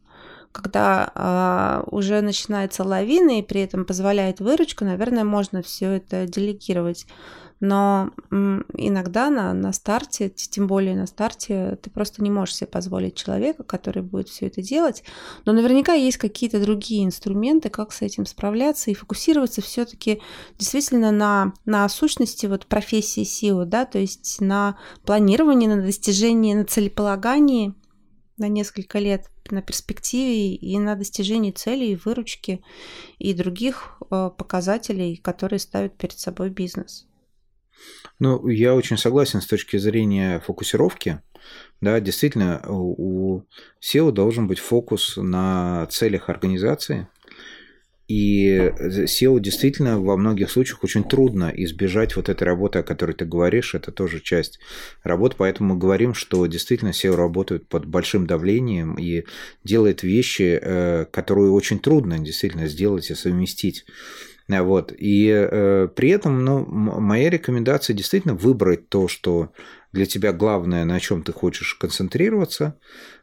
когда 0.54 1.10
а, 1.16 1.82
уже 1.90 2.20
начинается 2.20 2.84
лавина 2.84 3.40
и 3.40 3.42
при 3.42 3.62
этом 3.62 3.84
позволяет 3.84 4.38
выручку, 4.38 4.84
наверное, 4.84 5.24
можно 5.24 5.62
все 5.62 5.90
это 5.90 6.26
делегировать. 6.26 7.06
Но 7.60 8.10
иногда 8.28 9.30
на, 9.30 9.52
на 9.54 9.72
старте, 9.72 10.28
тем 10.28 10.66
более 10.66 10.96
на 10.96 11.06
старте, 11.06 11.78
ты 11.82 11.88
просто 11.90 12.22
не 12.22 12.30
можешь 12.30 12.56
себе 12.56 12.66
позволить 12.66 13.14
человека, 13.14 13.62
который 13.62 14.02
будет 14.02 14.28
все 14.28 14.46
это 14.46 14.60
делать. 14.60 15.02
Но 15.44 15.52
наверняка 15.52 15.94
есть 15.94 16.18
какие-то 16.18 16.60
другие 16.60 17.04
инструменты, 17.04 17.70
как 17.70 17.92
с 17.92 18.02
этим 18.02 18.26
справляться 18.26 18.90
и 18.90 18.94
фокусироваться 18.94 19.62
все-таки 19.62 20.20
действительно 20.58 21.10
на, 21.10 21.54
на 21.64 21.88
сущности 21.88 22.46
вот 22.46 22.66
профессии 22.66 23.22
SEO, 23.22 23.64
да, 23.64 23.84
то 23.84 23.98
есть 23.98 24.40
на 24.40 24.78
планировании, 25.04 25.66
на 25.66 25.80
достижении, 25.82 26.54
на 26.54 26.64
целеполагании 26.64 27.74
на 28.36 28.48
несколько 28.48 28.98
лет 28.98 29.30
на 29.50 29.62
перспективе 29.62 30.54
и 30.54 30.78
на 30.78 30.96
достижении 30.96 31.50
целей, 31.50 31.96
выручки 31.96 32.62
и 33.18 33.34
других 33.34 33.98
э, 34.10 34.30
показателей, 34.36 35.16
которые 35.16 35.58
ставит 35.58 35.96
перед 35.96 36.18
собой 36.18 36.50
бизнес. 36.50 37.06
Ну, 38.18 38.48
я 38.48 38.74
очень 38.74 38.96
согласен 38.96 39.40
с 39.40 39.46
точки 39.46 39.76
зрения 39.76 40.40
фокусировки. 40.40 41.20
Да, 41.80 42.00
действительно, 42.00 42.62
у 42.68 43.42
SEO 43.82 44.12
должен 44.12 44.46
быть 44.46 44.58
фокус 44.58 45.16
на 45.16 45.86
целях 45.90 46.28
организации. 46.28 47.08
И 48.06 48.70
SEO 48.80 49.40
действительно 49.40 49.98
во 49.98 50.16
многих 50.18 50.50
случаях 50.50 50.84
очень 50.84 51.04
трудно 51.04 51.50
избежать 51.56 52.16
вот 52.16 52.28
этой 52.28 52.44
работы, 52.44 52.80
о 52.80 52.82
которой 52.82 53.12
ты 53.12 53.24
говоришь. 53.24 53.74
Это 53.74 53.92
тоже 53.92 54.20
часть 54.20 54.58
работы. 55.02 55.36
Поэтому 55.38 55.74
мы 55.74 55.80
говорим, 55.80 56.12
что 56.12 56.44
действительно 56.46 56.90
SEO 56.90 57.16
работает 57.16 57.66
под 57.66 57.86
большим 57.86 58.26
давлением 58.26 58.96
и 58.96 59.24
делает 59.64 60.02
вещи, 60.02 60.58
э, 60.60 61.06
которые 61.10 61.50
очень 61.50 61.78
трудно 61.78 62.18
действительно 62.18 62.68
сделать 62.68 63.10
и 63.10 63.14
совместить. 63.14 63.86
Вот. 64.48 64.92
И 64.96 65.28
э, 65.28 65.88
при 65.94 66.10
этом, 66.10 66.44
ну, 66.44 66.66
моя 66.66 67.30
рекомендация 67.30 67.94
действительно 67.94 68.34
выбрать 68.34 68.88
то, 68.90 69.08
что 69.08 69.52
для 69.92 70.04
тебя 70.04 70.32
главное, 70.32 70.84
на 70.84 71.00
чем 71.00 71.22
ты 71.22 71.32
хочешь 71.32 71.74
концентрироваться, 71.74 72.78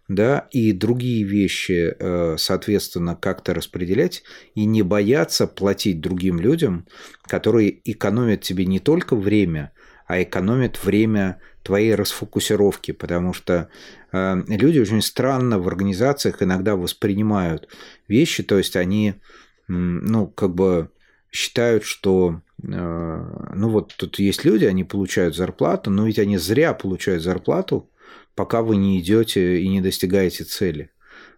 да, 0.07 0.47
и 0.51 0.71
другие 0.71 1.23
вещи, 1.23 1.95
э, 1.97 2.37
соответственно, 2.37 3.15
как-то 3.15 3.53
распределять 3.53 4.23
и 4.55 4.65
не 4.65 4.81
бояться 4.81 5.45
платить 5.45 6.01
другим 6.01 6.39
людям, 6.39 6.87
которые 7.23 7.79
экономят 7.89 8.41
тебе 8.41 8.65
не 8.65 8.79
только 8.79 9.15
время, 9.15 9.73
а 10.07 10.23
экономят 10.23 10.83
время 10.83 11.39
твоей 11.61 11.93
расфокусировки, 11.93 12.93
потому 12.93 13.33
что 13.33 13.69
э, 14.11 14.41
люди 14.47 14.79
очень 14.79 15.03
странно 15.03 15.59
в 15.59 15.67
организациях 15.67 16.41
иногда 16.41 16.75
воспринимают 16.75 17.69
вещи, 18.07 18.41
то 18.41 18.57
есть 18.57 18.75
они, 18.75 19.13
ну, 19.67 20.25
как 20.25 20.55
бы 20.55 20.89
считают, 21.31 21.83
что 21.83 22.41
э, 22.61 22.67
ну 23.55 23.69
вот 23.69 23.93
тут 23.97 24.19
есть 24.19 24.43
люди, 24.45 24.65
они 24.65 24.83
получают 24.83 25.35
зарплату, 25.35 25.89
но 25.89 26.05
ведь 26.05 26.19
они 26.19 26.37
зря 26.37 26.73
получают 26.73 27.23
зарплату, 27.23 27.89
пока 28.35 28.61
вы 28.61 28.75
не 28.75 28.99
идете 28.99 29.59
и 29.61 29.67
не 29.67 29.81
достигаете 29.81 30.43
цели. 30.43 30.91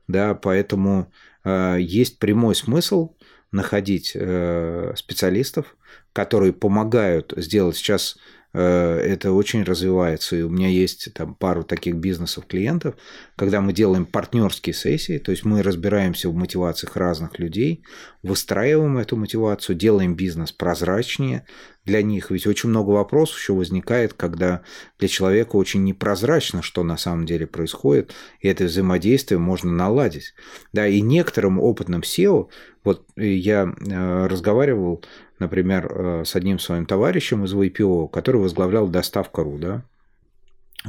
Да, 0.08 0.34
поэтому 0.34 1.12
э, 1.44 1.78
есть 1.80 2.20
прямой 2.20 2.56
смысл 2.56 3.16
находить 3.52 4.12
э, 4.16 4.94
специалистов, 4.98 5.78
которые 6.12 6.54
помогают 6.54 7.34
сделать 7.38 7.78
сейчас 7.78 8.18
это 8.54 9.32
очень 9.32 9.64
развивается. 9.64 10.36
И 10.36 10.42
у 10.44 10.50
меня 10.50 10.68
есть 10.68 11.14
там 11.14 11.34
пару 11.34 11.64
таких 11.64 11.96
бизнесов 11.96 12.46
клиентов, 12.46 12.96
когда 13.36 13.62
мы 13.62 13.74
делаем 13.74 14.06
партнерские 14.06 14.74
сессии, 14.74 15.18
то 15.18 15.32
есть 15.32 15.44
мы 15.44 15.64
разбираемся 15.64 16.30
в 16.30 16.36
мотивациях 16.36 16.96
разных 16.96 17.40
людей, 17.40 17.84
выстраиваем 18.22 18.98
эту 18.98 19.18
мотивацию, 19.18 19.76
делаем 19.76 20.16
бизнес 20.16 20.52
прозрачнее 20.52 21.46
для 21.86 22.02
них. 22.02 22.32
Ведь 22.32 22.48
очень 22.48 22.70
много 22.70 22.92
вопросов 22.92 23.38
еще 23.38 23.54
возникает, 23.54 24.14
когда 24.14 24.62
для 25.00 25.08
человека 25.08 25.56
очень 25.56 25.84
непрозрачно, 25.84 26.62
что 26.62 26.84
на 26.84 26.98
самом 26.98 27.26
деле 27.26 27.48
происходит, 27.48 28.14
и 28.40 28.48
это 28.48 28.66
взаимодействие 28.66 29.40
можно 29.40 29.72
наладить. 29.72 30.34
Да, 30.72 30.88
и 30.88 31.02
некоторым 31.02 31.60
опытным 31.60 32.02
SEO, 32.02 32.50
вот 32.84 33.06
я 33.16 33.64
э, 33.64 34.28
разговаривал 34.28 35.04
например, 35.44 35.92
э, 35.92 36.24
с 36.26 36.36
одним 36.36 36.60
своим 36.60 36.86
товарищем 36.86 37.44
из 37.44 37.54
ВПО, 37.54 38.08
который 38.08 38.42
возглавлял 38.42 38.88
доставка.ру, 38.88 39.58
да, 39.58 39.84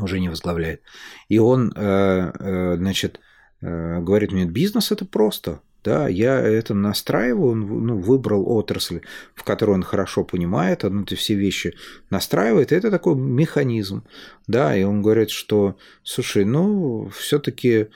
уже 0.00 0.20
не 0.20 0.28
возглавляет. 0.28 0.80
И 1.28 1.38
он, 1.38 1.72
э, 1.76 2.32
э, 2.38 2.76
значит, 2.76 3.20
говорит 3.61 4.32
мне, 4.32 4.44
бизнес 4.44 4.92
это 4.92 5.07
просто. 5.07 5.61
Да, 5.84 6.09
я 6.09 6.38
это 6.38 6.74
настраиваю, 6.74 7.52
он 7.52 7.86
ну, 7.86 7.98
выбрал 7.98 8.50
отрасль, 8.50 9.00
в 9.34 9.42
которой 9.42 9.72
он 9.72 9.82
хорошо 9.82 10.24
понимает, 10.24 10.84
он 10.84 11.02
эти 11.02 11.14
все 11.14 11.34
вещи 11.34 11.74
настраивает, 12.11 12.72
это 12.72 12.90
такой 12.90 13.14
механизм. 13.16 14.02
Да, 14.46 14.74
и 14.76 14.82
он 14.82 15.02
говорит, 15.02 15.30
что, 15.30 15.76
слушай, 16.02 16.44
ну, 16.44 17.11
все-таки 17.14 17.88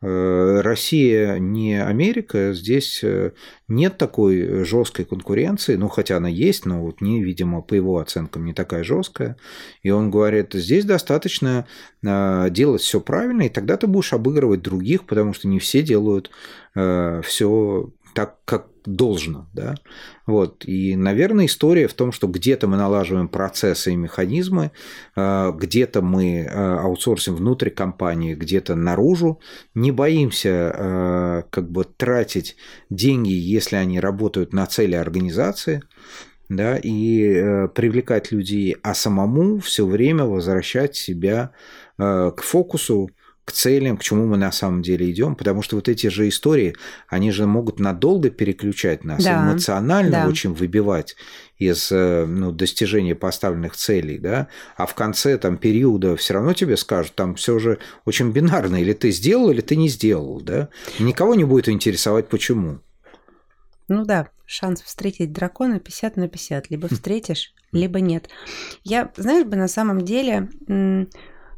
Россия 0.00 1.38
не 1.38 1.82
Америка, 1.82 2.52
здесь 2.52 3.00
э, 3.02 3.32
нет 3.66 3.96
такой 3.96 4.64
жесткой 4.64 5.06
конкуренции, 5.06 5.76
ну 5.76 5.88
хотя 5.88 6.18
она 6.18 6.28
есть, 6.28 6.66
но 6.66 6.82
вот 6.82 7.00
не, 7.00 7.24
видимо, 7.24 7.62
по 7.62 7.74
его 7.74 7.98
оценкам 7.98 8.44
не 8.44 8.52
такая 8.52 8.84
жесткая. 8.84 9.36
И 9.82 9.90
он 9.90 10.10
говорит, 10.10 10.52
здесь 10.52 10.84
достаточно 10.84 11.66
э, 12.04 12.48
делать 12.50 12.82
все 12.82 13.00
правильно, 13.00 13.42
и 13.42 13.48
тогда 13.48 13.76
ты 13.76 13.86
будешь 13.86 14.12
обыгрывать 14.12 14.62
других, 14.62 15.06
потому 15.06 15.32
что 15.32 15.48
не 15.48 15.58
все 15.58 15.82
делают 15.82 16.30
все 17.22 17.90
так, 18.14 18.36
как 18.44 18.68
должно. 18.86 19.48
Да? 19.52 19.74
Вот. 20.26 20.64
И, 20.64 20.96
наверное, 20.96 21.46
история 21.46 21.88
в 21.88 21.94
том, 21.94 22.12
что 22.12 22.26
где-то 22.26 22.68
мы 22.68 22.76
налаживаем 22.76 23.28
процессы 23.28 23.92
и 23.92 23.96
механизмы, 23.96 24.72
а, 25.14 25.52
где-то 25.52 26.02
мы 26.02 26.46
а, 26.48 26.80
аутсорсим 26.80 27.36
внутрь 27.36 27.70
компании, 27.70 28.34
где-то 28.34 28.74
наружу, 28.74 29.40
не 29.74 29.92
боимся 29.92 30.72
а, 30.74 31.42
как 31.50 31.70
бы 31.70 31.84
тратить 31.84 32.56
деньги, 32.90 33.32
если 33.32 33.76
они 33.76 34.00
работают 34.00 34.52
на 34.52 34.66
цели 34.66 34.94
организации, 34.94 35.82
да, 36.48 36.78
и 36.80 37.66
привлекать 37.74 38.30
людей, 38.30 38.76
а 38.84 38.94
самому 38.94 39.58
все 39.58 39.84
время 39.84 40.24
возвращать 40.24 40.94
себя 40.94 41.50
к 41.98 42.36
фокусу, 42.40 43.10
к 43.46 43.52
целям, 43.52 43.96
к 43.96 44.02
чему 44.02 44.26
мы 44.26 44.36
на 44.36 44.50
самом 44.50 44.82
деле 44.82 45.08
идем, 45.08 45.36
потому 45.36 45.62
что 45.62 45.76
вот 45.76 45.88
эти 45.88 46.08
же 46.08 46.28
истории, 46.28 46.74
они 47.08 47.30
же 47.30 47.46
могут 47.46 47.78
надолго 47.78 48.28
переключать 48.28 49.04
нас, 49.04 49.22
да, 49.22 49.40
эмоционально 49.40 50.10
да. 50.10 50.26
очень 50.26 50.52
выбивать 50.52 51.14
из 51.56 51.92
э, 51.92 52.26
ну, 52.26 52.50
достижения 52.50 53.14
поставленных 53.14 53.76
целей, 53.76 54.18
да, 54.18 54.48
а 54.76 54.86
в 54.86 54.96
конце 54.96 55.38
там 55.38 55.58
периода 55.58 56.16
все 56.16 56.34
равно 56.34 56.54
тебе 56.54 56.76
скажут, 56.76 57.14
там 57.14 57.36
все 57.36 57.60
же 57.60 57.78
очень 58.04 58.32
бинарно, 58.32 58.82
или 58.82 58.92
ты 58.92 59.12
сделал, 59.12 59.52
или 59.52 59.60
ты 59.60 59.76
не 59.76 59.88
сделал, 59.88 60.40
да, 60.40 60.68
никого 60.98 61.36
не 61.36 61.44
будет 61.44 61.68
интересовать, 61.68 62.28
почему. 62.28 62.80
Ну 63.86 64.04
да, 64.04 64.28
шанс 64.44 64.82
встретить 64.82 65.32
дракона 65.32 65.78
50 65.78 66.16
на 66.16 66.28
50, 66.28 66.68
либо 66.70 66.88
встретишь, 66.88 67.54
либо 67.70 68.00
нет. 68.00 68.28
Я, 68.82 69.12
знаешь 69.16 69.46
бы, 69.46 69.54
на 69.54 69.68
самом 69.68 70.04
деле 70.04 70.48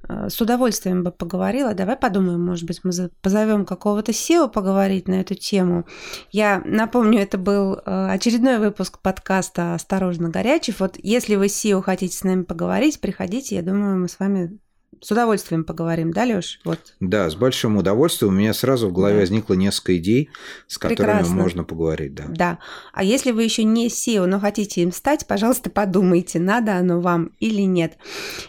с 0.09 0.41
удовольствием 0.41 1.05
бы 1.05 1.11
поговорила. 1.11 1.75
Давай 1.75 1.97
подумаем, 1.97 2.45
может 2.45 2.65
быть, 2.65 2.81
мы 2.85 2.93
позовем 3.21 3.65
какого-то 3.65 4.13
SEO 4.13 4.49
поговорить 4.51 5.09
на 5.09 5.21
эту 5.21 5.35
тему. 5.35 5.87
Я 6.31 6.63
напомню, 6.65 7.21
это 7.21 7.39
был 7.39 7.75
э, 7.75 8.09
очередной 8.11 8.59
выпуск 8.59 9.01
подкаста 9.01 9.75
«Осторожно, 9.75 10.31
горячий». 10.31 10.75
Вот 10.79 10.97
если 11.03 11.37
вы 11.37 11.47
SEO 11.47 11.83
хотите 11.83 12.17
с 12.17 12.25
нами 12.25 12.43
поговорить, 12.43 13.01
приходите, 13.01 13.57
я 13.57 13.63
думаю, 13.63 13.99
мы 13.99 14.09
с 14.09 14.19
вами 14.19 14.59
с 15.01 15.11
удовольствием 15.13 15.65
поговорим, 15.65 16.13
да, 16.13 16.25
Лёш? 16.25 16.59
Вот. 16.65 16.95
Да, 16.99 17.31
с 17.31 17.37
большим 17.37 17.77
удовольствием. 17.77 18.33
У 18.33 18.37
меня 18.37 18.53
сразу 18.53 18.89
в 18.89 18.93
голове 18.93 19.15
да. 19.15 19.21
возникло 19.21 19.55
несколько 19.55 19.97
идей, 19.97 20.31
с 20.67 20.77
которыми 20.77 21.13
Прекрасно. 21.13 21.35
можно 21.37 21.65
поговорить, 21.65 22.15
да. 22.15 22.25
Да. 22.29 22.59
А 22.93 23.05
если 23.05 23.31
вы 23.31 23.45
еще 23.45 23.63
не 23.63 23.87
SEO, 23.89 24.27
но 24.27 24.41
хотите 24.41 24.83
им 24.83 24.91
стать, 24.91 25.27
пожалуйста, 25.27 25.71
подумайте, 25.71 26.41
надо 26.41 26.77
оно 26.77 27.01
вам 27.01 27.31
или 27.39 27.63
нет. 27.63 27.97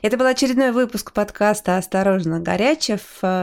Это 0.01 0.17
был 0.17 0.25
очередной 0.25 0.71
выпуск 0.71 1.13
подкаста 1.13 1.77
«Осторожно, 1.77 2.39
Горячев». 2.39 3.01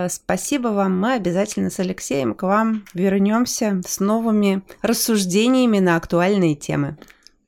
Спасибо 0.08 0.68
вам. 0.68 0.98
Мы 0.98 1.14
обязательно 1.14 1.70
с 1.70 1.78
Алексеем 1.78 2.34
к 2.34 2.42
вам 2.42 2.84
вернемся 2.92 3.80
с 3.86 4.00
новыми 4.00 4.62
рассуждениями 4.82 5.78
на 5.78 5.96
актуальные 5.96 6.56
темы. 6.56 6.98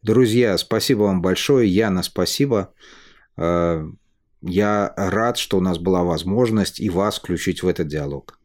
Друзья, 0.03 0.57
спасибо 0.57 1.03
вам 1.03 1.21
большое. 1.21 1.69
Яна, 1.69 2.05
спасибо. 2.05 2.73
Я 4.41 4.93
рад, 4.97 5.37
что 5.37 5.59
у 5.59 5.61
нас 5.61 5.79
была 5.79 6.05
возможность 6.05 6.81
и 6.81 6.91
вас 6.91 7.19
включить 7.19 7.63
в 7.63 7.69
этот 7.69 7.89
диалог. 7.89 8.38